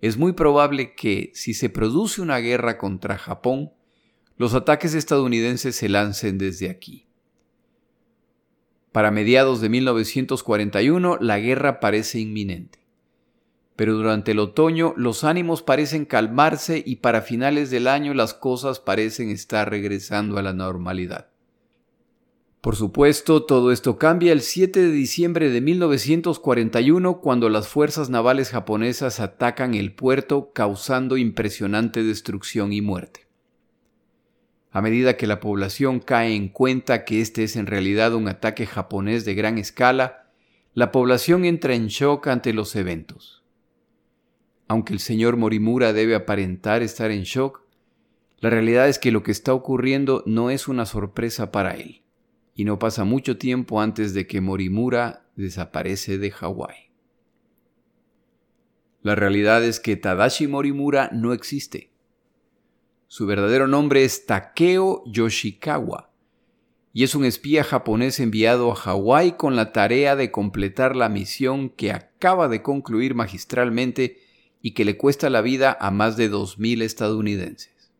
es 0.01 0.17
muy 0.17 0.33
probable 0.33 0.93
que, 0.93 1.31
si 1.33 1.53
se 1.53 1.69
produce 1.69 2.21
una 2.21 2.39
guerra 2.39 2.77
contra 2.77 3.17
Japón, 3.17 3.71
los 4.35 4.53
ataques 4.53 4.95
estadounidenses 4.95 5.77
se 5.77 5.87
lancen 5.87 6.37
desde 6.37 6.69
aquí. 6.69 7.07
Para 8.91 9.11
mediados 9.11 9.61
de 9.61 9.69
1941, 9.69 11.19
la 11.21 11.39
guerra 11.39 11.79
parece 11.79 12.19
inminente 12.19 12.80
pero 13.81 13.95
durante 13.95 14.33
el 14.33 14.37
otoño 14.37 14.93
los 14.95 15.23
ánimos 15.23 15.63
parecen 15.63 16.05
calmarse 16.05 16.83
y 16.85 16.97
para 16.97 17.23
finales 17.23 17.71
del 17.71 17.87
año 17.87 18.13
las 18.13 18.35
cosas 18.35 18.79
parecen 18.79 19.31
estar 19.31 19.71
regresando 19.71 20.37
a 20.37 20.43
la 20.43 20.53
normalidad. 20.53 21.29
Por 22.61 22.75
supuesto, 22.75 23.41
todo 23.41 23.71
esto 23.71 23.97
cambia 23.97 24.33
el 24.33 24.41
7 24.41 24.79
de 24.79 24.91
diciembre 24.91 25.49
de 25.49 25.61
1941 25.61 27.21
cuando 27.21 27.49
las 27.49 27.69
fuerzas 27.69 28.11
navales 28.11 28.51
japonesas 28.51 29.19
atacan 29.19 29.73
el 29.73 29.95
puerto 29.95 30.51
causando 30.53 31.17
impresionante 31.17 32.03
destrucción 32.03 32.73
y 32.73 32.81
muerte. 32.81 33.21
A 34.69 34.83
medida 34.83 35.17
que 35.17 35.25
la 35.25 35.39
población 35.39 36.01
cae 36.01 36.35
en 36.35 36.49
cuenta 36.49 37.03
que 37.03 37.19
este 37.19 37.45
es 37.45 37.55
en 37.55 37.65
realidad 37.65 38.13
un 38.13 38.27
ataque 38.27 38.67
japonés 38.67 39.25
de 39.25 39.33
gran 39.33 39.57
escala, 39.57 40.27
la 40.75 40.91
población 40.91 41.45
entra 41.45 41.73
en 41.73 41.87
shock 41.87 42.27
ante 42.27 42.53
los 42.53 42.75
eventos. 42.75 43.40
Aunque 44.71 44.93
el 44.93 44.99
señor 45.01 45.35
Morimura 45.35 45.91
debe 45.91 46.15
aparentar 46.15 46.81
estar 46.81 47.11
en 47.11 47.23
shock, 47.23 47.61
la 48.39 48.49
realidad 48.49 48.87
es 48.87 48.99
que 48.99 49.11
lo 49.11 49.21
que 49.21 49.31
está 49.31 49.53
ocurriendo 49.53 50.23
no 50.25 50.49
es 50.49 50.69
una 50.69 50.85
sorpresa 50.85 51.51
para 51.51 51.71
él, 51.71 52.03
y 52.55 52.63
no 52.63 52.79
pasa 52.79 53.03
mucho 53.03 53.37
tiempo 53.37 53.81
antes 53.81 54.13
de 54.13 54.27
que 54.27 54.39
Morimura 54.39 55.25
desaparece 55.35 56.17
de 56.17 56.31
Hawái. 56.31 56.89
La 59.01 59.15
realidad 59.15 59.61
es 59.61 59.81
que 59.81 59.97
Tadashi 59.97 60.47
Morimura 60.47 61.09
no 61.11 61.33
existe. 61.33 61.91
Su 63.07 63.25
verdadero 63.25 63.67
nombre 63.67 64.05
es 64.05 64.25
Takeo 64.25 65.03
Yoshikawa 65.05 66.13
y 66.93 67.03
es 67.03 67.13
un 67.13 67.25
espía 67.25 67.65
japonés 67.65 68.21
enviado 68.21 68.71
a 68.71 68.75
Hawái 68.75 69.33
con 69.33 69.57
la 69.57 69.73
tarea 69.73 70.15
de 70.15 70.31
completar 70.31 70.95
la 70.95 71.09
misión 71.09 71.69
que 71.69 71.91
acaba 71.91 72.47
de 72.47 72.61
concluir 72.61 73.15
magistralmente 73.15 74.20
y 74.61 74.71
que 74.71 74.85
le 74.85 74.97
cuesta 74.97 75.29
la 75.29 75.41
vida 75.41 75.77
a 75.79 75.91
más 75.91 76.17
de 76.17 76.31
2.000 76.31 76.81
estadounidenses. 76.83 77.91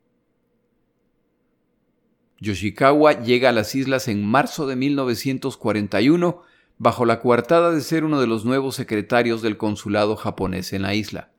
Yoshikawa 2.40 3.22
llega 3.22 3.50
a 3.50 3.54
las 3.54 3.76
islas 3.76 4.08
en 4.08 4.26
marzo 4.26 4.66
de 4.66 4.76
1941 4.76 6.42
bajo 6.80 7.06
la 7.06 7.20
coartada 7.20 7.72
de 7.72 7.82
ser 7.82 8.04
uno 8.04 8.20
de 8.20 8.26
los 8.26 8.46
nuevos 8.46 8.76
secretarios 8.76 9.44
del 9.44 9.58
consulado 9.58 10.16
japonés 10.16 10.74
en 10.74 10.82
la 10.82 10.96
isla. 10.96 11.30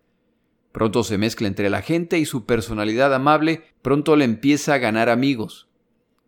Pronto 0.71 1.03
se 1.03 1.19
mezcla 1.19 1.49
entre 1.49 1.69
la 1.69 1.83
gente 1.83 2.19
y 2.21 2.25
su 2.25 2.47
personalidad 2.47 3.13
amable 3.13 3.65
pronto 3.83 4.15
le 4.15 4.25
empieza 4.25 4.75
a 4.75 4.79
ganar 4.79 5.09
amigos. 5.09 5.69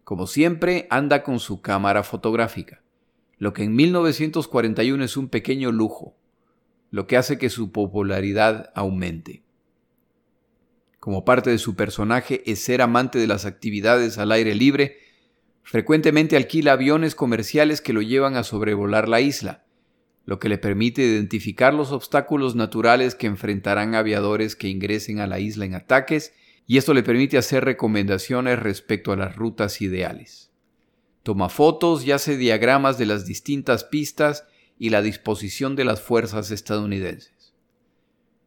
Como 0.03 0.27
siempre, 0.27 0.89
anda 0.91 1.23
con 1.23 1.39
su 1.39 1.63
cámara 1.63 2.03
fotográfica, 2.03 2.83
lo 3.39 3.53
que 3.53 3.63
en 3.63 3.77
1941 3.77 5.05
es 5.05 5.17
un 5.17 5.29
pequeño 5.29 5.71
lujo, 5.71 6.17
lo 6.95 7.07
que 7.07 7.17
hace 7.17 7.39
que 7.39 7.51
su 7.51 7.73
popularidad 7.73 8.71
aumente. 8.75 9.43
Como 11.01 11.25
parte 11.25 11.51
de 11.51 11.59
su 11.59 11.75
personaje 11.75 12.43
es 12.47 12.61
ser 12.61 12.83
amante 12.83 13.19
de 13.19 13.27
las 13.27 13.45
actividades 13.45 14.17
al 14.19 14.33
aire 14.33 14.55
libre 14.55 14.99
Frecuentemente 15.65 16.37
alquila 16.37 16.73
aviones 16.73 17.15
comerciales 17.15 17.81
que 17.81 17.95
lo 17.95 18.03
llevan 18.03 18.37
a 18.37 18.45
sobrevolar 18.45 19.09
la 19.09 19.23
isla, 19.23 19.65
lo 20.27 20.39
que 20.39 20.51
le 20.51 20.59
permite 20.59 21.03
identificar 21.03 21.73
los 21.73 21.91
obstáculos 21.91 22.55
naturales 22.55 23.15
que 23.15 23.27
enfrentarán 23.27 23.95
aviadores 23.95 24.57
que 24.57 24.69
ingresen 24.69 25.21
a 25.21 25.27
la 25.27 25.41
isla 25.41 25.65
en 25.65 25.75
ataques, 25.75 26.35
y 26.67 26.77
esto 26.77 26.93
le 26.93 27.03
permite 27.03 27.39
hacer 27.39 27.65
recomendaciones 27.65 28.59
respecto 28.59 29.11
a 29.11 29.17
las 29.17 29.37
rutas 29.37 29.81
ideales. 29.81 30.53
Toma 31.23 31.49
fotos 31.49 32.05
y 32.05 32.13
hace 32.13 32.37
diagramas 32.37 32.99
de 32.99 33.07
las 33.07 33.25
distintas 33.25 33.85
pistas 33.85 34.45
y 34.79 34.91
la 34.91 35.03
disposición 35.03 35.77
de 35.77 35.85
las 35.85 36.01
fuerzas 36.01 36.51
estadounidenses. 36.51 37.55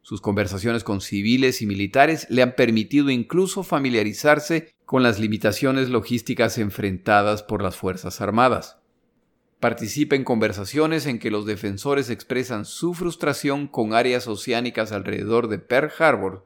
Sus 0.01 0.21
conversaciones 0.21 0.85
con 0.85 1.01
civiles 1.01 1.61
y 1.61 1.65
militares 1.65 2.27
le 2.29 2.41
han 2.41 2.55
permitido 2.55 3.09
incluso 3.09 3.63
familiarizarse 3.63 4.73
con 4.85 5.03
las 5.03 5.19
limitaciones 5.19 5.89
logísticas 5.89 6.57
enfrentadas 6.57 7.43
por 7.43 7.61
las 7.61 7.75
Fuerzas 7.75 8.21
Armadas. 8.21 8.77
Participa 9.59 10.15
en 10.15 10.23
conversaciones 10.23 11.07
en 11.07 11.19
que 11.19 11.29
los 11.29 11.45
defensores 11.45 12.09
expresan 12.09 12.63
su 12.63 12.93
frustración 12.93 13.67
con 13.67 13.93
áreas 13.93 14.27
oceánicas 14.27 14.93
alrededor 14.93 15.49
de 15.49 15.59
Pearl 15.59 15.91
Harbor 15.99 16.45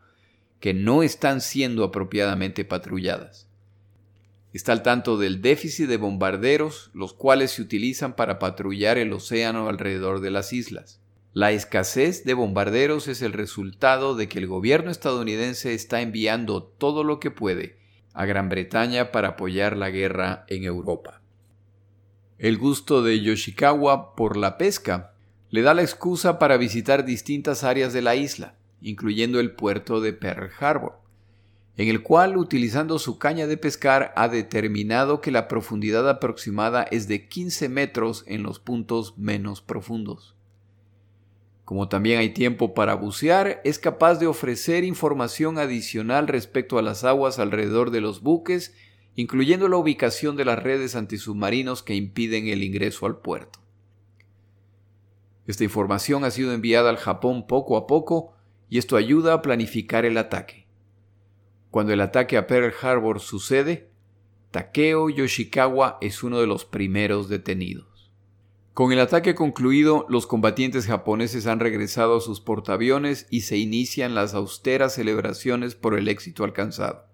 que 0.60 0.74
no 0.74 1.04
están 1.04 1.40
siendo 1.42 1.84
apropiadamente 1.84 2.66
patrulladas. 2.66 3.51
Está 4.54 4.74
al 4.74 4.84
tanto 4.84 5.18
del 5.18 5.42
déficit 5.42 5.88
de 5.88 5.98
bombarderos, 5.98 6.92
los 6.94 7.14
cuales 7.14 7.52
se 7.52 7.62
utilizan 7.62 8.16
para 8.16 8.38
patrullar 8.38 8.98
el 8.98 9.14
océano 9.14 9.70
alrededor 9.70 10.20
de 10.20 10.32
las 10.32 10.52
islas. 10.52 11.00
La 11.34 11.52
escasez 11.52 12.26
de 12.26 12.34
bombarderos 12.34 13.08
es 13.08 13.22
el 13.22 13.32
resultado 13.32 14.16
de 14.16 14.28
que 14.28 14.40
el 14.40 14.48
gobierno 14.48 14.92
estadounidense 14.92 15.74
está 15.74 16.02
enviando 16.02 16.64
todo 16.64 17.06
lo 17.06 17.22
que 17.22 17.32
puede 17.32 17.80
a 18.14 18.26
Gran 18.26 18.50
Bretaña 18.50 19.14
para 19.14 19.30
apoyar 19.30 19.78
la 19.78 19.90
guerra 19.90 20.46
en 20.50 20.66
Europa. 20.66 21.22
El 22.38 22.58
gusto 22.58 23.02
de 23.04 23.22
Yoshikawa 23.22 24.16
por 24.16 24.36
la 24.36 24.58
pesca 24.58 25.14
le 25.50 25.62
da 25.62 25.74
la 25.74 25.84
excusa 25.84 26.40
para 26.40 26.58
visitar 26.58 27.06
distintas 27.06 27.64
áreas 27.64 27.94
de 27.94 28.02
la 28.02 28.16
isla, 28.16 28.56
incluyendo 28.82 29.40
el 29.40 29.52
puerto 29.52 30.02
de 30.02 30.12
Pearl 30.12 30.50
Harbor, 30.60 31.01
en 31.78 31.88
el 31.88 32.04
cual, 32.04 32.38
utilizando 32.38 33.00
su 33.00 33.18
caña 33.18 33.48
de 33.48 33.58
pescar, 33.58 34.14
ha 34.16 34.28
determinado 34.28 35.22
que 35.22 35.32
la 35.32 35.48
profundidad 35.48 36.08
aproximada 36.10 36.84
es 36.84 37.08
de 37.08 37.28
15 37.28 37.70
metros 37.70 38.24
en 38.28 38.44
los 38.44 38.60
puntos 38.60 39.18
menos 39.18 39.62
profundos. 39.62 40.36
Como 41.64 41.88
también 41.88 42.20
hay 42.20 42.32
tiempo 42.32 42.74
para 42.74 42.96
bucear, 42.96 43.62
es 43.64 43.80
capaz 43.80 44.16
de 44.16 44.28
ofrecer 44.28 44.84
información 44.84 45.58
adicional 45.58 46.28
respecto 46.28 46.78
a 46.78 46.82
las 46.82 47.06
aguas 47.06 47.40
alrededor 47.40 47.92
de 47.92 48.02
los 48.02 48.22
buques, 48.22 48.76
incluyendo 49.16 49.70
la 49.70 49.78
ubicación 49.78 50.36
de 50.36 50.44
las 50.44 50.62
redes 50.62 50.96
antisubmarinos 50.96 51.84
que 51.84 51.96
impiden 51.96 52.48
el 52.48 52.64
ingreso 52.64 53.06
al 53.06 53.20
puerto. 53.20 53.60
Esta 55.48 55.64
información 55.64 56.26
ha 56.26 56.32
sido 56.32 56.54
enviada 56.54 56.90
al 56.90 56.98
Japón 56.98 57.48
poco 57.48 57.78
a 57.78 57.88
poco 57.88 58.34
y 58.70 58.78
esto 58.78 58.98
ayuda 58.98 59.34
a 59.34 59.42
planificar 59.42 60.06
el 60.06 60.18
ataque. 60.18 60.61
Cuando 61.72 61.94
el 61.94 62.02
ataque 62.02 62.36
a 62.36 62.48
Pearl 62.48 62.74
Harbor 62.82 63.22
sucede, 63.22 63.90
Takeo 64.52 65.10
Yoshikawa 65.10 65.98
es 66.02 66.22
uno 66.22 66.42
de 66.42 66.48
los 66.48 66.66
primeros 66.66 67.30
detenidos. 67.30 68.12
Con 68.74 68.92
el 68.92 69.00
ataque 69.00 69.36
concluido, 69.36 70.06
los 70.10 70.28
combatientes 70.28 70.86
japoneses 70.86 71.48
han 71.48 71.62
regresado 71.62 72.18
a 72.18 72.22
sus 72.22 72.42
portaaviones 72.42 73.26
y 73.30 73.42
se 73.42 73.58
inician 73.58 74.16
las 74.16 74.34
austeras 74.34 74.96
celebraciones 74.96 75.74
por 75.74 75.98
el 75.98 76.10
éxito 76.10 76.44
alcanzado. 76.44 77.06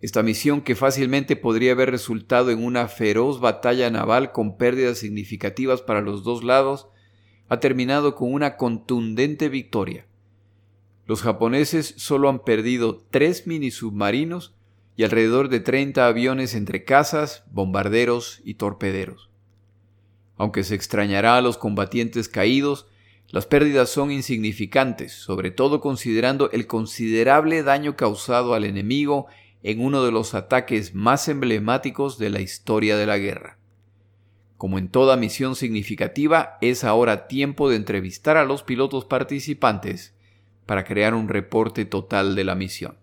Esta 0.00 0.22
misión, 0.22 0.60
que 0.60 0.76
fácilmente 0.76 1.34
podría 1.34 1.72
haber 1.72 1.90
resultado 1.90 2.52
en 2.52 2.62
una 2.62 2.86
feroz 2.86 3.40
batalla 3.40 3.90
naval 3.90 4.30
con 4.30 4.56
pérdidas 4.56 4.98
significativas 4.98 5.82
para 5.82 6.00
los 6.00 6.22
dos 6.22 6.44
lados, 6.44 6.88
ha 7.48 7.58
terminado 7.58 8.14
con 8.14 8.32
una 8.32 8.56
contundente 8.56 9.48
victoria. 9.48 10.06
Los 11.06 11.22
japoneses 11.22 11.94
solo 11.96 12.28
han 12.28 12.40
perdido 12.40 12.98
tres 13.10 13.46
mini 13.46 13.70
submarinos 13.70 14.54
y 14.96 15.04
alrededor 15.04 15.48
de 15.48 15.60
30 15.60 16.04
aviones 16.04 16.54
entre 16.54 16.84
cazas, 16.84 17.44
bombarderos 17.52 18.40
y 18.44 18.54
torpederos. 18.54 19.30
Aunque 20.36 20.64
se 20.64 20.74
extrañará 20.74 21.36
a 21.36 21.40
los 21.42 21.58
combatientes 21.58 22.28
caídos, 22.28 22.88
las 23.28 23.46
pérdidas 23.46 23.88
son 23.88 24.10
insignificantes, 24.10 25.12
sobre 25.12 25.50
todo 25.50 25.80
considerando 25.80 26.50
el 26.50 26.66
considerable 26.66 27.62
daño 27.62 27.96
causado 27.96 28.54
al 28.54 28.64
enemigo 28.64 29.26
en 29.62 29.80
uno 29.80 30.04
de 30.04 30.12
los 30.12 30.34
ataques 30.34 30.94
más 30.94 31.28
emblemáticos 31.28 32.18
de 32.18 32.30
la 32.30 32.40
historia 32.40 32.96
de 32.96 33.06
la 33.06 33.18
guerra. 33.18 33.58
Como 34.56 34.78
en 34.78 34.88
toda 34.88 35.16
misión 35.16 35.54
significativa, 35.54 36.56
es 36.60 36.82
ahora 36.82 37.28
tiempo 37.28 37.68
de 37.68 37.76
entrevistar 37.76 38.36
a 38.36 38.44
los 38.44 38.62
pilotos 38.62 39.04
participantes 39.04 40.15
para 40.66 40.84
crear 40.84 41.14
un 41.14 41.28
reporte 41.28 41.84
total 41.84 42.34
de 42.34 42.44
la 42.44 42.54
misión. 42.54 42.98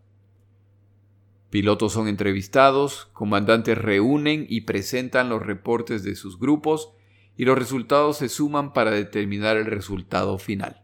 Pilotos 1.49 1.93
son 1.93 2.08
entrevistados, 2.08 3.10
comandantes 3.13 3.78
reúnen 3.78 4.45
y 4.49 4.62
presentan 4.62 5.30
los 5.30 5.45
reportes 5.45 6.04
de 6.04 6.15
sus 6.15 6.39
grupos 6.39 6.93
y 7.38 7.45
los 7.45 7.58
resultados 7.58 8.17
se 8.17 8.30
suman 8.30 8.73
para 8.73 8.89
determinar 8.91 9.58
el 9.58 9.65
resultado 9.65 10.38
final. 10.39 10.84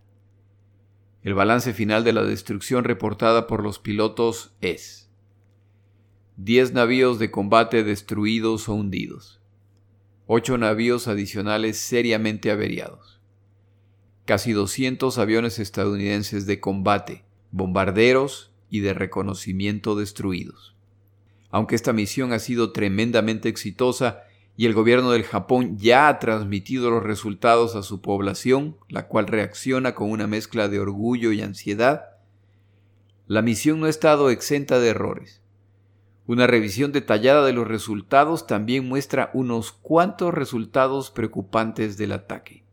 El 1.24 1.34
balance 1.34 1.74
final 1.74 2.04
de 2.04 2.13
la 2.13 2.24
destrucción 2.24 2.84
reportada 2.84 3.48
por 3.48 3.63
los 3.63 3.80
pilotos 3.80 4.56
es 4.62 5.10
10 6.38 6.74
navíos 6.74 7.18
de 7.18 7.32
combate 7.32 7.84
destruidos 7.84 8.70
o 8.70 8.76
hundidos, 8.76 9.42
8 10.28 10.60
navíos 10.60 11.08
adicionales 11.08 11.78
seriamente 11.80 12.52
averiados, 12.52 13.09
casi 14.30 14.52
200 14.52 15.18
aviones 15.18 15.58
estadounidenses 15.58 16.46
de 16.46 16.60
combate, 16.60 17.24
bombarderos 17.50 18.52
y 18.70 18.82
de 18.82 18.94
reconocimiento 18.94 19.96
destruidos. 19.96 20.76
Aunque 21.50 21.74
esta 21.74 21.94
misión 21.94 22.32
ha 22.32 22.38
sido 22.38 22.72
tremendamente 22.72 23.50
exitosa, 23.50 24.22
y 24.56 24.68
el 24.68 24.76
gobierno 24.76 25.10
del 25.10 25.24
Japón 25.24 25.80
ya 25.80 26.08
ha 26.08 26.20
transmitido 26.20 26.92
los 26.92 27.02
resultados 27.02 27.76
a 27.76 27.82
su 27.82 28.02
población, 28.02 28.78
la 28.88 29.08
cual 29.08 29.26
reacciona 29.26 29.96
con 29.96 30.12
una 30.12 30.28
mezcla 30.28 30.68
de 30.68 30.80
orgullo 30.80 31.32
y 31.32 31.42
ansiedad, 31.42 32.10
la 33.26 33.42
misión 33.42 33.80
no 33.80 33.88
ha 33.88 33.89
estado 33.89 34.30
exenta 34.30 34.80
de 34.80 34.89
errores. 34.89 35.42
Una 36.28 36.46
revisión 36.46 36.92
detallada 36.92 37.44
de 37.48 37.54
los 37.54 37.68
resultados 37.68 38.46
también 38.46 38.88
muestra 38.88 39.32
unos 39.34 39.72
cuantos 39.72 40.36
resultados 40.36 41.10
preocupantes 41.10 41.98
del 41.98 42.12
ataque. 42.12 42.68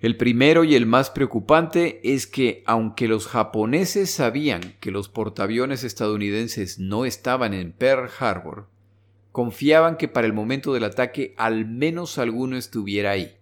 El 0.00 0.16
primero 0.16 0.62
y 0.62 0.76
el 0.76 0.86
más 0.86 1.10
preocupante 1.10 2.00
es 2.04 2.28
que 2.28 2.62
aunque 2.66 3.08
los 3.08 3.26
japoneses 3.26 4.12
sabían 4.12 4.76
que 4.78 4.92
los 4.92 5.08
portaaviones 5.08 5.82
estadounidenses 5.82 6.78
no 6.78 7.04
estaban 7.04 7.52
en 7.52 7.72
Pearl 7.72 8.08
Harbor, 8.20 8.68
confiaban 9.32 9.96
que 9.96 10.06
para 10.06 10.28
el 10.28 10.32
momento 10.32 10.72
del 10.72 10.84
ataque 10.84 11.34
al 11.36 11.66
menos 11.66 12.16
alguno 12.18 12.56
estuviera 12.56 13.10
ahí. 13.10 13.34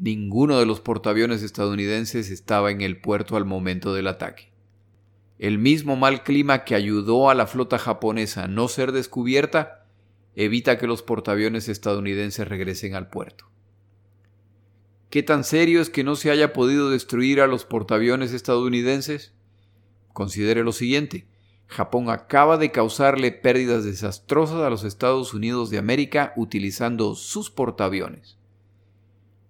Ninguno 0.00 0.58
de 0.58 0.66
los 0.66 0.80
portaaviones 0.80 1.44
estadounidenses 1.44 2.30
estaba 2.30 2.72
en 2.72 2.80
el 2.80 3.00
puerto 3.00 3.36
al 3.36 3.44
momento 3.44 3.94
del 3.94 4.08
ataque. 4.08 4.50
El 5.38 5.58
mismo 5.58 5.94
mal 5.94 6.24
clima 6.24 6.64
que 6.64 6.74
ayudó 6.74 7.30
a 7.30 7.36
la 7.36 7.46
flota 7.46 7.78
japonesa 7.78 8.44
a 8.44 8.48
no 8.48 8.66
ser 8.66 8.90
descubierta 8.90 9.86
evita 10.34 10.76
que 10.76 10.88
los 10.88 11.04
portaaviones 11.04 11.68
estadounidenses 11.68 12.48
regresen 12.48 12.96
al 12.96 13.08
puerto. 13.08 13.48
¿Qué 15.10 15.22
tan 15.22 15.42
serio 15.42 15.80
es 15.80 15.88
que 15.88 16.04
no 16.04 16.16
se 16.16 16.30
haya 16.30 16.52
podido 16.52 16.90
destruir 16.90 17.40
a 17.40 17.46
los 17.46 17.64
portaaviones 17.64 18.34
estadounidenses? 18.34 19.32
Considere 20.12 20.62
lo 20.62 20.72
siguiente. 20.72 21.26
Japón 21.66 22.10
acaba 22.10 22.58
de 22.58 22.72
causarle 22.72 23.32
pérdidas 23.32 23.84
desastrosas 23.84 24.60
a 24.60 24.68
los 24.68 24.84
Estados 24.84 25.32
Unidos 25.32 25.70
de 25.70 25.78
América 25.78 26.34
utilizando 26.36 27.14
sus 27.14 27.50
portaaviones. 27.50 28.36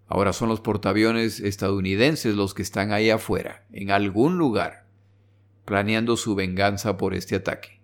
Ahora 0.07 0.33
son 0.33 0.49
los 0.49 0.61
portaaviones 0.61 1.40
estadounidenses 1.40 2.37
los 2.37 2.55
que 2.55 2.62
están 2.62 2.92
ahí 2.92 3.11
afuera, 3.11 3.66
en 3.73 3.90
algún 3.90 4.38
lugar, 4.38 4.87
planeando 5.64 6.16
su 6.16 6.37
venganza 6.37 6.97
por 6.97 7.14
este 7.14 7.35
ataque. 7.35 7.81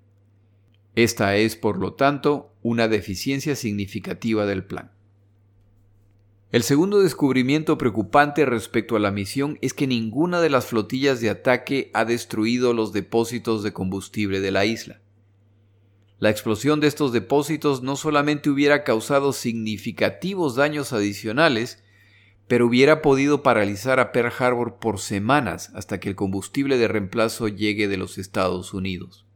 Esta 0.95 1.37
es, 1.37 1.57
por 1.57 1.79
lo 1.79 1.95
tanto, 1.95 2.55
una 2.63 2.87
deficiencia 2.87 3.57
significativa 3.57 4.47
del 4.47 4.65
plan. 4.65 4.94
El 6.55 6.63
segundo 6.63 7.01
descubrimiento 7.01 7.79
preocupante 7.79 8.47
respecto 8.47 8.95
a 8.95 9.01
la 9.01 9.11
misión 9.11 9.59
es 9.61 9.75
que 9.75 9.89
ninguna 9.89 10.41
de 10.41 10.51
las 10.51 10.67
flotillas 10.67 11.21
de 11.21 11.29
ataque 11.29 11.91
ha 11.95 12.05
destruido 12.05 12.73
los 12.73 12.93
depósitos 12.93 13.65
de 13.65 13.73
combustible 13.73 14.39
de 14.39 14.53
la 14.53 14.65
isla. 14.65 15.01
La 16.21 16.31
explosión 16.31 16.79
de 16.79 16.87
estos 16.87 17.13
depósitos 17.13 17.83
no 17.83 17.97
solamente 17.97 18.51
hubiera 18.51 18.85
causado 18.85 19.33
significativos 19.33 20.55
daños 20.55 20.93
adicionales, 20.93 21.83
pero 22.47 22.69
hubiera 22.69 23.03
podido 23.03 23.43
paralizar 23.43 23.99
a 23.99 24.13
Pearl 24.13 24.33
Harbor 24.39 24.77
por 24.79 25.01
semanas 25.01 25.73
hasta 25.75 25.99
que 25.99 26.09
el 26.09 26.15
combustible 26.15 26.79
de 26.79 26.87
reemplazo 26.87 27.49
llegue 27.49 27.89
de 27.89 27.97
los 27.97 28.17
Estados 28.17 28.73
Unidos. 28.75 29.27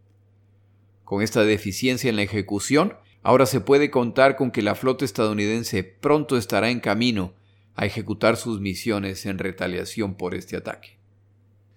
Con 1.05 1.23
esta 1.23 1.43
deficiencia 1.43 2.11
en 2.11 2.15
la 2.15 2.23
ejecución, 2.23 2.95
ahora 3.23 3.47
se 3.47 3.61
puede 3.61 3.91
contar 3.91 4.37
con 4.37 4.51
que 4.51 4.63
la 4.63 4.75
flota 4.75 5.05
estadounidense 5.05 5.85
pronto 5.85 6.37
estará 6.37 6.71
en 6.71 6.81
camino 6.81 7.35
a 7.75 7.87
ejecutar 7.87 8.37
sus 8.37 8.61
misiones 8.61 9.25
en 9.27 9.39
retaliación 9.39 10.15
por 10.15 10.35
este 10.35 10.57
ataque. 10.57 10.99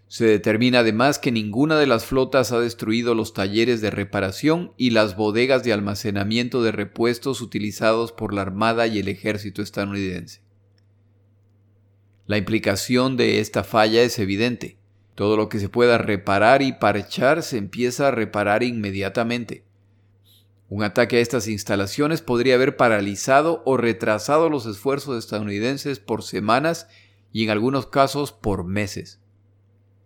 Se 0.07 0.25
determina 0.25 0.79
además 0.79 1.19
que 1.19 1.31
ninguna 1.31 1.79
de 1.79 1.87
las 1.87 2.05
flotas 2.05 2.51
ha 2.51 2.59
destruido 2.59 3.15
los 3.15 3.33
talleres 3.33 3.79
de 3.79 3.91
reparación 3.91 4.73
y 4.75 4.89
las 4.89 5.15
bodegas 5.15 5.63
de 5.63 5.71
almacenamiento 5.71 6.61
de 6.63 6.73
repuestos 6.73 7.39
utilizados 7.39 8.11
por 8.11 8.33
la 8.33 8.41
Armada 8.41 8.87
y 8.87 8.99
el 8.99 9.07
ejército 9.07 9.61
estadounidense. 9.61 10.41
La 12.27 12.37
implicación 12.37 13.15
de 13.15 13.39
esta 13.39 13.63
falla 13.63 14.01
es 14.01 14.19
evidente. 14.19 14.77
Todo 15.15 15.37
lo 15.37 15.49
que 15.49 15.59
se 15.59 15.69
pueda 15.69 15.97
reparar 15.97 16.61
y 16.61 16.73
parchar 16.73 17.43
se 17.43 17.57
empieza 17.57 18.07
a 18.07 18.11
reparar 18.11 18.63
inmediatamente. 18.63 19.63
Un 20.71 20.83
ataque 20.83 21.17
a 21.17 21.19
estas 21.19 21.49
instalaciones 21.49 22.21
podría 22.21 22.55
haber 22.55 22.77
paralizado 22.77 23.61
o 23.65 23.75
retrasado 23.75 24.49
los 24.49 24.65
esfuerzos 24.65 25.21
estadounidenses 25.21 25.99
por 25.99 26.23
semanas 26.23 26.87
y 27.33 27.43
en 27.43 27.49
algunos 27.49 27.87
casos 27.87 28.31
por 28.31 28.63
meses. 28.63 29.19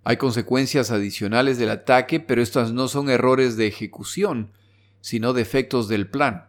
Hay 0.03 0.17
consecuencias 0.17 0.89
adicionales 0.89 1.59
del 1.59 1.69
ataque, 1.69 2.19
pero 2.19 2.41
estas 2.41 2.71
no 2.71 2.87
son 2.87 3.11
errores 3.11 3.57
de 3.57 3.67
ejecución, 3.67 4.53
sino 5.01 5.33
defectos 5.33 5.87
del 5.87 6.09
plan. 6.09 6.47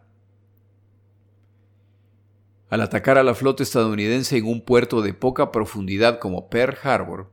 Al 2.71 2.81
atacar 2.81 3.19
a 3.19 3.23
la 3.23 3.35
flota 3.35 3.61
estadounidense 3.61 4.37
en 4.37 4.47
un 4.47 4.61
puerto 4.61 5.03
de 5.03 5.13
poca 5.13 5.51
profundidad 5.51 6.17
como 6.17 6.49
Pearl 6.49 6.75
Harbor, 6.81 7.29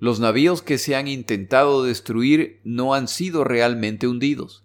los 0.00 0.18
navíos 0.18 0.62
que 0.62 0.78
se 0.78 0.96
han 0.96 1.06
intentado 1.06 1.84
destruir 1.84 2.60
no 2.64 2.92
han 2.92 3.06
sido 3.06 3.44
realmente 3.44 4.08
hundidos. 4.08 4.64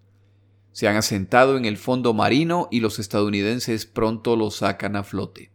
Se 0.73 0.87
han 0.87 0.95
asentado 0.95 1.55
en 1.55 1.65
el 1.65 1.77
fondo 1.77 2.13
marino 2.13 2.67
y 2.71 2.79
los 2.79 2.99
estadounidenses 2.99 3.85
pronto 3.85 4.35
los 4.35 4.57
sacan 4.57 4.95
a 4.95 5.03
flote. 5.03 5.51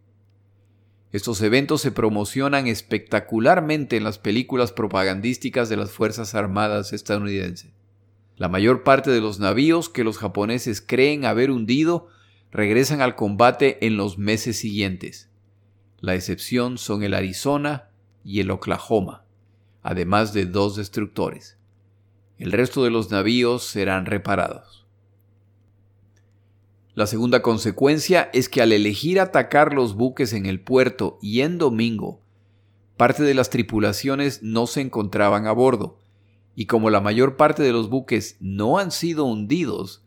Estos 1.10 1.42
eventos 1.42 1.80
se 1.80 1.90
promocionan 1.90 2.68
espectacularmente 2.68 3.96
en 3.96 4.04
las 4.04 4.18
películas 4.18 4.72
propagandísticas 4.72 5.68
de 5.68 5.76
las 5.76 5.90
Fuerzas 5.90 6.34
Armadas 6.34 6.92
estadounidenses. 6.92 7.72
La 8.36 8.48
mayor 8.48 8.84
parte 8.84 9.10
de 9.10 9.20
los 9.20 9.40
navíos 9.40 9.88
que 9.88 10.04
los 10.04 10.18
japoneses 10.18 10.80
creen 10.80 11.24
haber 11.24 11.50
hundido 11.50 12.06
regresan 12.52 13.00
al 13.00 13.16
combate 13.16 13.84
en 13.84 13.96
los 13.96 14.18
meses 14.18 14.56
siguientes. 14.58 15.30
La 15.98 16.14
excepción 16.14 16.78
son 16.78 17.02
el 17.02 17.12
Arizona 17.12 17.90
y 18.22 18.38
el 18.38 18.52
Oklahoma, 18.52 19.24
además 19.82 20.32
de 20.32 20.46
dos 20.46 20.76
destructores. 20.76 21.58
El 22.38 22.52
resto 22.52 22.84
de 22.84 22.90
los 22.90 23.10
navíos 23.10 23.64
serán 23.64 24.06
reparados. 24.06 24.87
La 26.98 27.06
segunda 27.06 27.42
consecuencia 27.42 28.28
es 28.32 28.48
que 28.48 28.60
al 28.60 28.72
elegir 28.72 29.20
atacar 29.20 29.72
los 29.72 29.94
buques 29.94 30.32
en 30.32 30.46
el 30.46 30.58
puerto 30.58 31.16
y 31.22 31.42
en 31.42 31.56
domingo, 31.56 32.20
parte 32.96 33.22
de 33.22 33.34
las 33.34 33.50
tripulaciones 33.50 34.42
no 34.42 34.66
se 34.66 34.80
encontraban 34.80 35.46
a 35.46 35.52
bordo, 35.52 36.00
y 36.56 36.66
como 36.66 36.90
la 36.90 37.00
mayor 37.00 37.36
parte 37.36 37.62
de 37.62 37.70
los 37.70 37.88
buques 37.88 38.36
no 38.40 38.80
han 38.80 38.90
sido 38.90 39.26
hundidos, 39.26 40.02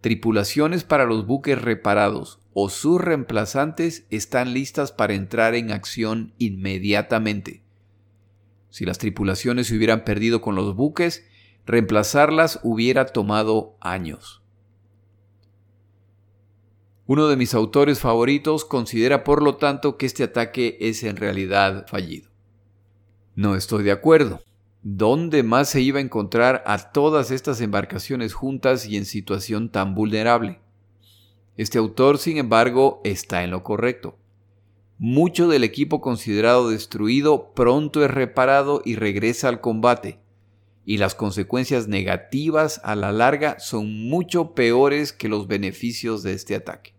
Tripulaciones 0.00 0.84
para 0.84 1.04
los 1.04 1.26
buques 1.26 1.60
reparados 1.60 2.38
o 2.54 2.68
sus 2.68 3.00
reemplazantes 3.00 4.06
están 4.10 4.54
listas 4.54 4.92
para 4.92 5.14
entrar 5.14 5.56
en 5.56 5.72
acción 5.72 6.32
inmediatamente. 6.38 7.64
Si 8.70 8.84
las 8.86 8.98
tripulaciones 8.98 9.66
se 9.66 9.76
hubieran 9.76 10.04
perdido 10.04 10.40
con 10.42 10.54
los 10.54 10.76
buques, 10.76 11.26
reemplazarlas 11.66 12.60
hubiera 12.62 13.06
tomado 13.06 13.76
años. 13.80 14.45
Uno 17.08 17.28
de 17.28 17.36
mis 17.36 17.54
autores 17.54 18.00
favoritos 18.00 18.64
considera 18.64 19.22
por 19.22 19.40
lo 19.40 19.54
tanto 19.54 19.96
que 19.96 20.06
este 20.06 20.24
ataque 20.24 20.76
es 20.80 21.04
en 21.04 21.14
realidad 21.14 21.86
fallido. 21.86 22.30
No 23.36 23.54
estoy 23.54 23.84
de 23.84 23.92
acuerdo. 23.92 24.40
¿Dónde 24.82 25.44
más 25.44 25.68
se 25.68 25.80
iba 25.80 26.00
a 26.00 26.02
encontrar 26.02 26.64
a 26.66 26.90
todas 26.90 27.30
estas 27.30 27.60
embarcaciones 27.60 28.34
juntas 28.34 28.86
y 28.86 28.96
en 28.96 29.04
situación 29.04 29.70
tan 29.70 29.94
vulnerable? 29.94 30.58
Este 31.56 31.78
autor, 31.78 32.18
sin 32.18 32.38
embargo, 32.38 33.00
está 33.04 33.44
en 33.44 33.52
lo 33.52 33.62
correcto. 33.62 34.18
Mucho 34.98 35.46
del 35.46 35.62
equipo 35.62 36.00
considerado 36.00 36.70
destruido 36.70 37.52
pronto 37.54 38.04
es 38.04 38.10
reparado 38.10 38.82
y 38.84 38.96
regresa 38.96 39.48
al 39.48 39.60
combate, 39.60 40.18
y 40.84 40.96
las 40.98 41.14
consecuencias 41.14 41.86
negativas 41.86 42.80
a 42.82 42.96
la 42.96 43.12
larga 43.12 43.60
son 43.60 44.08
mucho 44.08 44.54
peores 44.54 45.12
que 45.12 45.28
los 45.28 45.46
beneficios 45.46 46.24
de 46.24 46.32
este 46.32 46.56
ataque. 46.56 46.95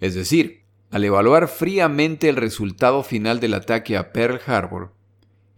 Es 0.00 0.14
decir, 0.14 0.62
al 0.90 1.04
evaluar 1.04 1.48
fríamente 1.48 2.28
el 2.28 2.36
resultado 2.36 3.02
final 3.02 3.40
del 3.40 3.54
ataque 3.54 3.96
a 3.96 4.12
Pearl 4.12 4.40
Harbor, 4.46 4.94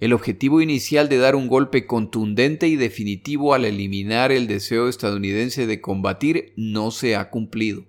el 0.01 0.15
objetivo 0.15 0.63
inicial 0.63 1.11
de 1.11 1.19
dar 1.19 1.37
un 1.37 1.47
golpe 1.47 1.87
contundente 1.87 2.67
y 2.67 2.77
definitivo 2.77 3.53
al 3.53 3.67
eliminar 3.67 4.33
el 4.33 4.47
deseo 4.47 4.89
estadounidense 4.89 5.67
de 5.67 5.81
combatir 5.83 6.55
no 6.57 6.91
se 6.91 7.17
ha 7.17 7.29
cumplido. 7.29 7.85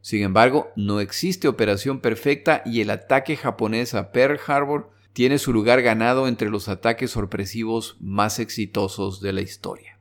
Sin 0.00 0.22
embargo, 0.22 0.70
no 0.76 1.00
existe 1.00 1.48
operación 1.48 2.00
perfecta 2.00 2.62
y 2.66 2.80
el 2.80 2.90
ataque 2.90 3.36
japonés 3.36 3.94
a 3.94 4.10
Pearl 4.10 4.38
Harbor 4.46 4.90
tiene 5.14 5.38
su 5.38 5.52
lugar 5.52 5.80
ganado 5.80 6.26
entre 6.26 6.50
los 6.50 6.68
ataques 6.68 7.12
sorpresivos 7.12 7.96
más 8.00 8.40
exitosos 8.40 9.20
de 9.20 9.32
la 9.32 9.40
historia. 9.40 9.98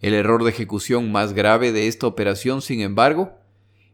El 0.00 0.14
error 0.14 0.42
de 0.42 0.50
ejecución 0.50 1.12
más 1.12 1.34
grave 1.34 1.72
de 1.72 1.86
esta 1.86 2.06
operación, 2.06 2.62
sin 2.62 2.80
embargo, 2.80 3.39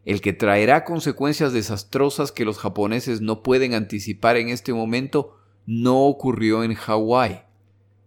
el 0.07 0.21
que 0.21 0.31
traerá 0.31 0.85
consecuencias 0.85 1.51
desastrosas 1.51 2.31
que 2.31 2.45
los 2.45 2.59
japoneses 2.59 3.19
no 3.19 3.43
pueden 3.43 3.73
anticipar 3.73 4.37
en 4.37 4.47
este 4.47 4.71
momento, 4.71 5.37
no 5.65 6.05
ocurrió 6.05 6.63
en 6.63 6.75
Hawái, 6.75 7.41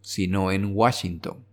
sino 0.00 0.50
en 0.50 0.74
Washington. 0.74 1.44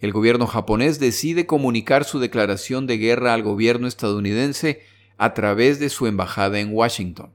El 0.00 0.12
gobierno 0.12 0.46
japonés 0.46 1.00
decide 1.00 1.46
comunicar 1.46 2.04
su 2.04 2.18
declaración 2.18 2.86
de 2.86 2.98
guerra 2.98 3.32
al 3.32 3.42
gobierno 3.42 3.88
estadounidense 3.88 4.82
a 5.16 5.32
través 5.32 5.80
de 5.80 5.88
su 5.88 6.06
embajada 6.06 6.60
en 6.60 6.74
Washington. 6.74 7.32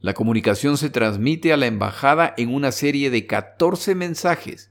La 0.00 0.14
comunicación 0.14 0.76
se 0.76 0.88
transmite 0.88 1.52
a 1.52 1.56
la 1.56 1.66
embajada 1.66 2.32
en 2.36 2.54
una 2.54 2.70
serie 2.70 3.10
de 3.10 3.26
14 3.26 3.96
mensajes, 3.96 4.70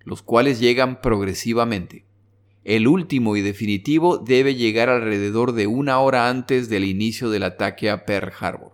los 0.00 0.20
cuales 0.20 0.60
llegan 0.60 1.00
progresivamente. 1.00 2.04
El 2.64 2.88
último 2.88 3.36
y 3.36 3.42
definitivo 3.42 4.18
debe 4.18 4.54
llegar 4.54 4.88
alrededor 4.88 5.52
de 5.52 5.66
una 5.66 6.00
hora 6.00 6.30
antes 6.30 6.68
del 6.68 6.84
inicio 6.84 7.28
del 7.28 7.42
ataque 7.42 7.90
a 7.90 8.06
Pearl 8.06 8.32
Harbor. 8.40 8.72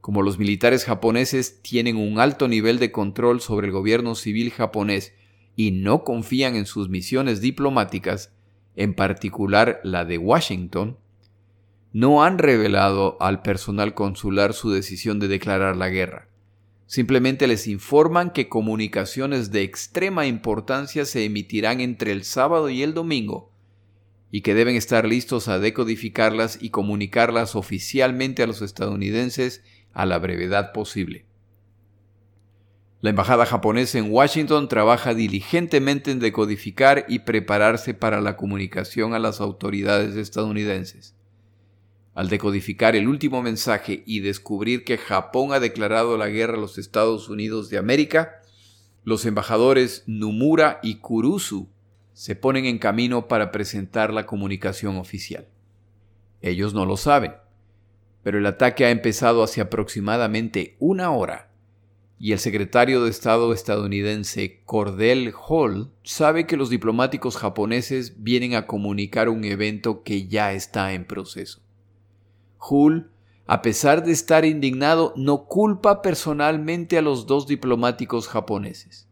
Como 0.00 0.22
los 0.22 0.38
militares 0.38 0.84
japoneses 0.84 1.62
tienen 1.62 1.96
un 1.96 2.20
alto 2.20 2.46
nivel 2.46 2.78
de 2.78 2.92
control 2.92 3.40
sobre 3.40 3.66
el 3.66 3.72
gobierno 3.72 4.14
civil 4.14 4.50
japonés 4.50 5.14
y 5.56 5.72
no 5.72 6.04
confían 6.04 6.56
en 6.56 6.66
sus 6.66 6.88
misiones 6.88 7.40
diplomáticas, 7.40 8.32
en 8.76 8.94
particular 8.94 9.80
la 9.82 10.04
de 10.04 10.18
Washington, 10.18 10.98
no 11.92 12.24
han 12.24 12.38
revelado 12.38 13.16
al 13.20 13.42
personal 13.42 13.94
consular 13.94 14.52
su 14.52 14.70
decisión 14.70 15.20
de 15.20 15.28
declarar 15.28 15.76
la 15.76 15.88
guerra. 15.88 16.28
Simplemente 16.86 17.46
les 17.46 17.66
informan 17.66 18.30
que 18.30 18.48
comunicaciones 18.48 19.50
de 19.50 19.62
extrema 19.62 20.26
importancia 20.26 21.04
se 21.04 21.24
emitirán 21.24 21.80
entre 21.80 22.12
el 22.12 22.24
sábado 22.24 22.68
y 22.68 22.82
el 22.82 22.94
domingo 22.94 23.50
y 24.30 24.42
que 24.42 24.54
deben 24.54 24.76
estar 24.76 25.06
listos 25.06 25.48
a 25.48 25.58
decodificarlas 25.58 26.58
y 26.60 26.70
comunicarlas 26.70 27.54
oficialmente 27.54 28.42
a 28.42 28.46
los 28.46 28.62
estadounidenses 28.62 29.62
a 29.92 30.06
la 30.06 30.18
brevedad 30.18 30.72
posible. 30.72 31.24
La 33.00 33.10
embajada 33.10 33.46
japonesa 33.46 33.98
en 33.98 34.10
Washington 34.10 34.68
trabaja 34.68 35.14
diligentemente 35.14 36.10
en 36.10 36.20
decodificar 36.20 37.04
y 37.06 37.20
prepararse 37.20 37.94
para 37.94 38.20
la 38.20 38.36
comunicación 38.36 39.14
a 39.14 39.18
las 39.18 39.40
autoridades 39.40 40.16
estadounidenses. 40.16 41.14
Al 42.14 42.28
decodificar 42.28 42.94
el 42.94 43.08
último 43.08 43.42
mensaje 43.42 44.04
y 44.06 44.20
descubrir 44.20 44.84
que 44.84 44.98
Japón 44.98 45.52
ha 45.52 45.60
declarado 45.60 46.16
la 46.16 46.28
guerra 46.28 46.54
a 46.54 46.60
los 46.60 46.78
Estados 46.78 47.28
Unidos 47.28 47.70
de 47.70 47.78
América, 47.78 48.40
los 49.02 49.26
embajadores 49.26 50.04
Numura 50.06 50.78
y 50.82 50.96
Kurusu 50.96 51.68
se 52.12 52.36
ponen 52.36 52.66
en 52.66 52.78
camino 52.78 53.26
para 53.26 53.50
presentar 53.50 54.12
la 54.12 54.26
comunicación 54.26 54.96
oficial. 54.96 55.48
Ellos 56.40 56.72
no 56.72 56.86
lo 56.86 56.96
saben, 56.96 57.34
pero 58.22 58.38
el 58.38 58.46
ataque 58.46 58.84
ha 58.84 58.90
empezado 58.90 59.42
hace 59.42 59.60
aproximadamente 59.60 60.76
una 60.78 61.10
hora 61.10 61.50
y 62.18 62.32
el 62.32 62.38
secretario 62.38 63.02
de 63.02 63.10
Estado 63.10 63.52
estadounidense 63.52 64.62
Cordell 64.64 65.34
Hall 65.48 65.90
sabe 66.04 66.46
que 66.46 66.56
los 66.56 66.70
diplomáticos 66.70 67.36
japoneses 67.36 68.22
vienen 68.22 68.54
a 68.54 68.66
comunicar 68.66 69.28
un 69.28 69.44
evento 69.44 70.02
que 70.02 70.26
ya 70.26 70.52
está 70.52 70.92
en 70.94 71.04
proceso. 71.04 71.63
Hull, 72.68 73.10
a 73.46 73.62
pesar 73.62 74.04
de 74.04 74.12
estar 74.12 74.44
indignado, 74.44 75.12
no 75.16 75.44
culpa 75.44 76.02
personalmente 76.02 76.96
a 76.96 77.02
los 77.02 77.26
dos 77.26 77.46
diplomáticos 77.46 78.28
japoneses. 78.28 79.08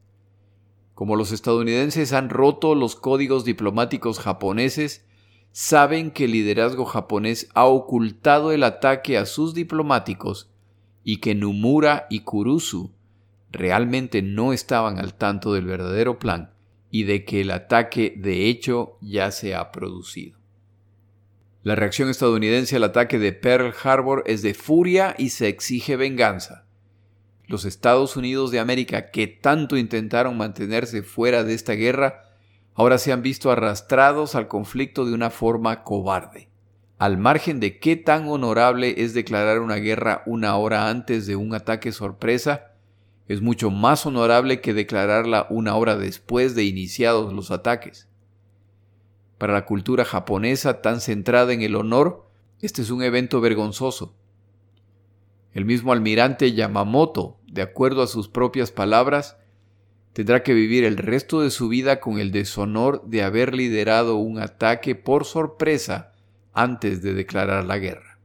Como 0.95 1.17
los 1.17 1.33
estadounidenses 1.33 2.13
han 2.13 2.31
roto 2.31 2.75
los 2.75 2.97
códigos 2.97 3.45
diplomáticos 3.45 4.19
japoneses, 4.19 5.05
saben 5.51 6.11
que 6.11 6.25
el 6.25 6.33
liderazgo 6.33 6.85
japonés 6.85 7.49
ha 7.55 7.67
ocultado 7.67 8.53
el 8.53 8.63
ataque 8.63 9.19
a 9.19 9.27
sus 9.27 9.55
diplomáticos 9.55 10.51
y 11.05 11.19
que 11.19 11.35
Numura 11.35 12.07
y 12.09 12.21
Kurusu 12.21 12.93
realmente 13.51 14.23
no 14.23 14.53
estaban 14.53 14.99
al 14.99 15.15
tanto 15.15 15.53
del 15.53 15.67
verdadero 15.67 16.19
plan 16.19 16.53
y 16.91 17.05
de 17.05 17.25
que 17.25 17.43
el 17.43 17.51
ataque 17.51 18.15
de 18.17 18.49
hecho 18.49 18.97
ya 19.01 19.31
se 19.31 19.55
ha 19.55 19.73
producido. 19.73 20.42
La 21.65 21.77
reacción 21.77 22.09
estadounidense 22.09 22.75
al 22.75 22.83
ataque 22.83 23.21
de 23.21 23.33
Pearl 23.33 23.73
Harbor 23.85 24.25
es 24.27 24.43
de 24.43 24.53
furia 24.53 25.15
y 25.17 25.29
se 25.29 25.47
exige 25.47 25.95
venganza. 25.95 26.65
Los 27.47 27.65
Estados 27.65 28.17
Unidos 28.17 28.51
de 28.51 28.59
América, 28.59 29.13
que 29.13 29.29
tanto 29.29 29.77
intentaron 29.77 30.37
mantenerse 30.37 31.05
fuera 31.05 31.45
de 31.45 31.55
esta 31.55 31.75
guerra, 31.75 32.25
ahora 32.75 32.99
se 32.99 33.13
han 33.13 33.23
visto 33.23 33.53
arrastrados 33.53 34.35
al 34.35 34.49
conflicto 34.49 35.05
de 35.05 35.15
una 35.15 35.31
forma 35.31 35.85
cobarde. 35.85 36.49
Al 36.99 37.17
margen 37.17 37.61
de 37.61 37.79
qué 37.79 37.95
tan 37.95 38.27
honorable 38.27 38.97
es 38.99 39.15
declarar 39.15 39.61
una 39.61 39.77
guerra 39.77 40.25
una 40.27 40.57
hora 40.57 40.89
antes 40.89 41.29
de 41.29 41.37
un 41.37 41.55
ataque 41.55 41.93
sorpresa, 41.93 42.73
es 43.29 43.41
mucho 43.41 43.71
más 43.71 44.05
honorable 44.05 44.61
que 44.61 44.75
declararla 44.75 45.47
una 45.49 45.77
hora 45.77 45.97
después 45.97 46.57
de 46.57 46.65
iniciados 46.65 47.33
los 47.33 47.53
ataques. 47.53 48.09
Para 49.43 49.55
la 49.55 49.65
cultura 49.65 50.05
japonesa 50.05 50.83
tan 50.83 51.01
centrada 51.01 51.53
en 51.53 51.63
el 51.63 51.75
honor, 51.75 52.31
este 52.61 52.81
es 52.81 52.93
un 52.93 53.03
evento 53.03 53.41
vergonzoso. 53.41 54.15
El 55.53 55.65
mismo 55.65 55.93
almirante 55.93 56.53
Yamamoto, 56.53 57.41
de 57.49 57.63
acuerdo 57.63 58.05
a 58.05 58.07
sus 58.07 58.29
propias 58.29 58.71
palabras, 58.71 59.37
tendrá 60.13 60.45
que 60.45 60.55
vivir 60.55 60.85
el 60.85 60.97
resto 60.97 61.41
de 61.41 61.51
su 61.51 61.67
vida 61.67 61.99
con 61.99 62.21
el 62.21 62.31
deshonor 62.31 63.05
de 63.05 63.25
haber 63.25 63.53
liderado 63.53 64.15
un 64.15 64.39
ataque 64.39 64.95
por 64.95 65.25
sorpresa 65.25 66.13
antes 66.53 67.03
de 67.03 67.13
declarar 67.13 67.65
la 67.65 67.79
guerra. 67.79 68.21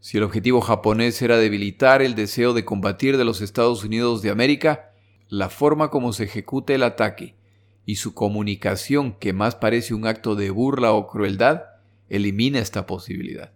Si 0.00 0.18
el 0.18 0.24
objetivo 0.24 0.60
japonés 0.60 1.22
era 1.22 1.38
debilitar 1.38 2.02
el 2.02 2.14
deseo 2.14 2.52
de 2.52 2.66
combatir 2.66 3.16
de 3.16 3.24
los 3.24 3.40
Estados 3.40 3.84
Unidos 3.84 4.20
de 4.20 4.28
América, 4.28 4.92
la 5.30 5.48
forma 5.48 5.88
como 5.88 6.12
se 6.12 6.24
ejecuta 6.24 6.74
el 6.74 6.82
ataque 6.82 7.36
y 7.86 7.96
su 7.96 8.14
comunicación, 8.14 9.12
que 9.18 9.32
más 9.32 9.54
parece 9.54 9.94
un 9.94 10.06
acto 10.06 10.34
de 10.34 10.50
burla 10.50 10.92
o 10.92 11.06
crueldad, 11.06 11.62
elimina 12.08 12.58
esta 12.58 12.86
posibilidad. 12.86 13.52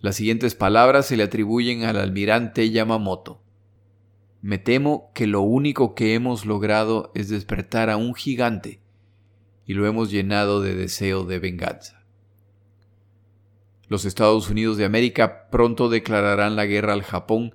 Las 0.00 0.16
siguientes 0.16 0.54
palabras 0.54 1.06
se 1.06 1.16
le 1.16 1.22
atribuyen 1.22 1.84
al 1.84 1.96
almirante 1.96 2.70
Yamamoto. 2.70 3.40
Me 4.40 4.58
temo 4.58 5.12
que 5.14 5.28
lo 5.28 5.42
único 5.42 5.94
que 5.94 6.14
hemos 6.14 6.44
logrado 6.44 7.12
es 7.14 7.28
despertar 7.28 7.88
a 7.88 7.96
un 7.96 8.14
gigante 8.14 8.80
y 9.64 9.74
lo 9.74 9.86
hemos 9.86 10.10
llenado 10.10 10.60
de 10.60 10.74
deseo 10.74 11.24
de 11.24 11.38
venganza. 11.38 12.04
Los 13.86 14.04
Estados 14.04 14.50
Unidos 14.50 14.76
de 14.76 14.84
América 14.84 15.48
pronto 15.50 15.88
declararán 15.88 16.56
la 16.56 16.66
guerra 16.66 16.94
al 16.94 17.04
Japón 17.04 17.54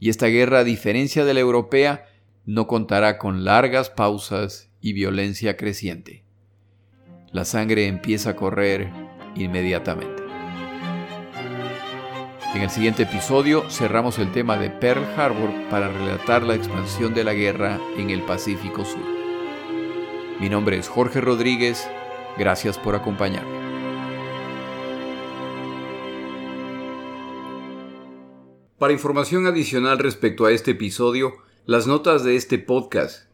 y 0.00 0.08
esta 0.08 0.26
guerra, 0.26 0.58
a 0.60 0.64
diferencia 0.64 1.24
de 1.24 1.34
la 1.34 1.40
europea, 1.40 2.06
no 2.44 2.66
contará 2.66 3.18
con 3.18 3.44
largas 3.44 3.88
pausas 3.88 4.70
y 4.84 4.92
violencia 4.92 5.56
creciente. 5.56 6.24
La 7.32 7.46
sangre 7.46 7.86
empieza 7.86 8.30
a 8.30 8.36
correr 8.36 8.90
inmediatamente. 9.34 10.22
En 12.54 12.60
el 12.60 12.68
siguiente 12.68 13.04
episodio 13.04 13.70
cerramos 13.70 14.18
el 14.18 14.30
tema 14.30 14.58
de 14.58 14.68
Pearl 14.68 15.02
Harbor 15.16 15.50
para 15.70 15.88
relatar 15.88 16.42
la 16.42 16.54
expansión 16.54 17.14
de 17.14 17.24
la 17.24 17.32
guerra 17.32 17.80
en 17.96 18.10
el 18.10 18.20
Pacífico 18.24 18.84
Sur. 18.84 19.00
Mi 20.38 20.50
nombre 20.50 20.76
es 20.76 20.86
Jorge 20.86 21.22
Rodríguez, 21.22 21.88
gracias 22.36 22.76
por 22.76 22.94
acompañarme. 22.94 23.64
Para 28.76 28.92
información 28.92 29.46
adicional 29.46 29.98
respecto 29.98 30.44
a 30.44 30.52
este 30.52 30.72
episodio, 30.72 31.32
las 31.64 31.86
notas 31.86 32.22
de 32.22 32.36
este 32.36 32.58
podcast 32.58 33.33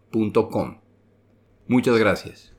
Muchas 1.67 1.97
gracias. 1.97 2.49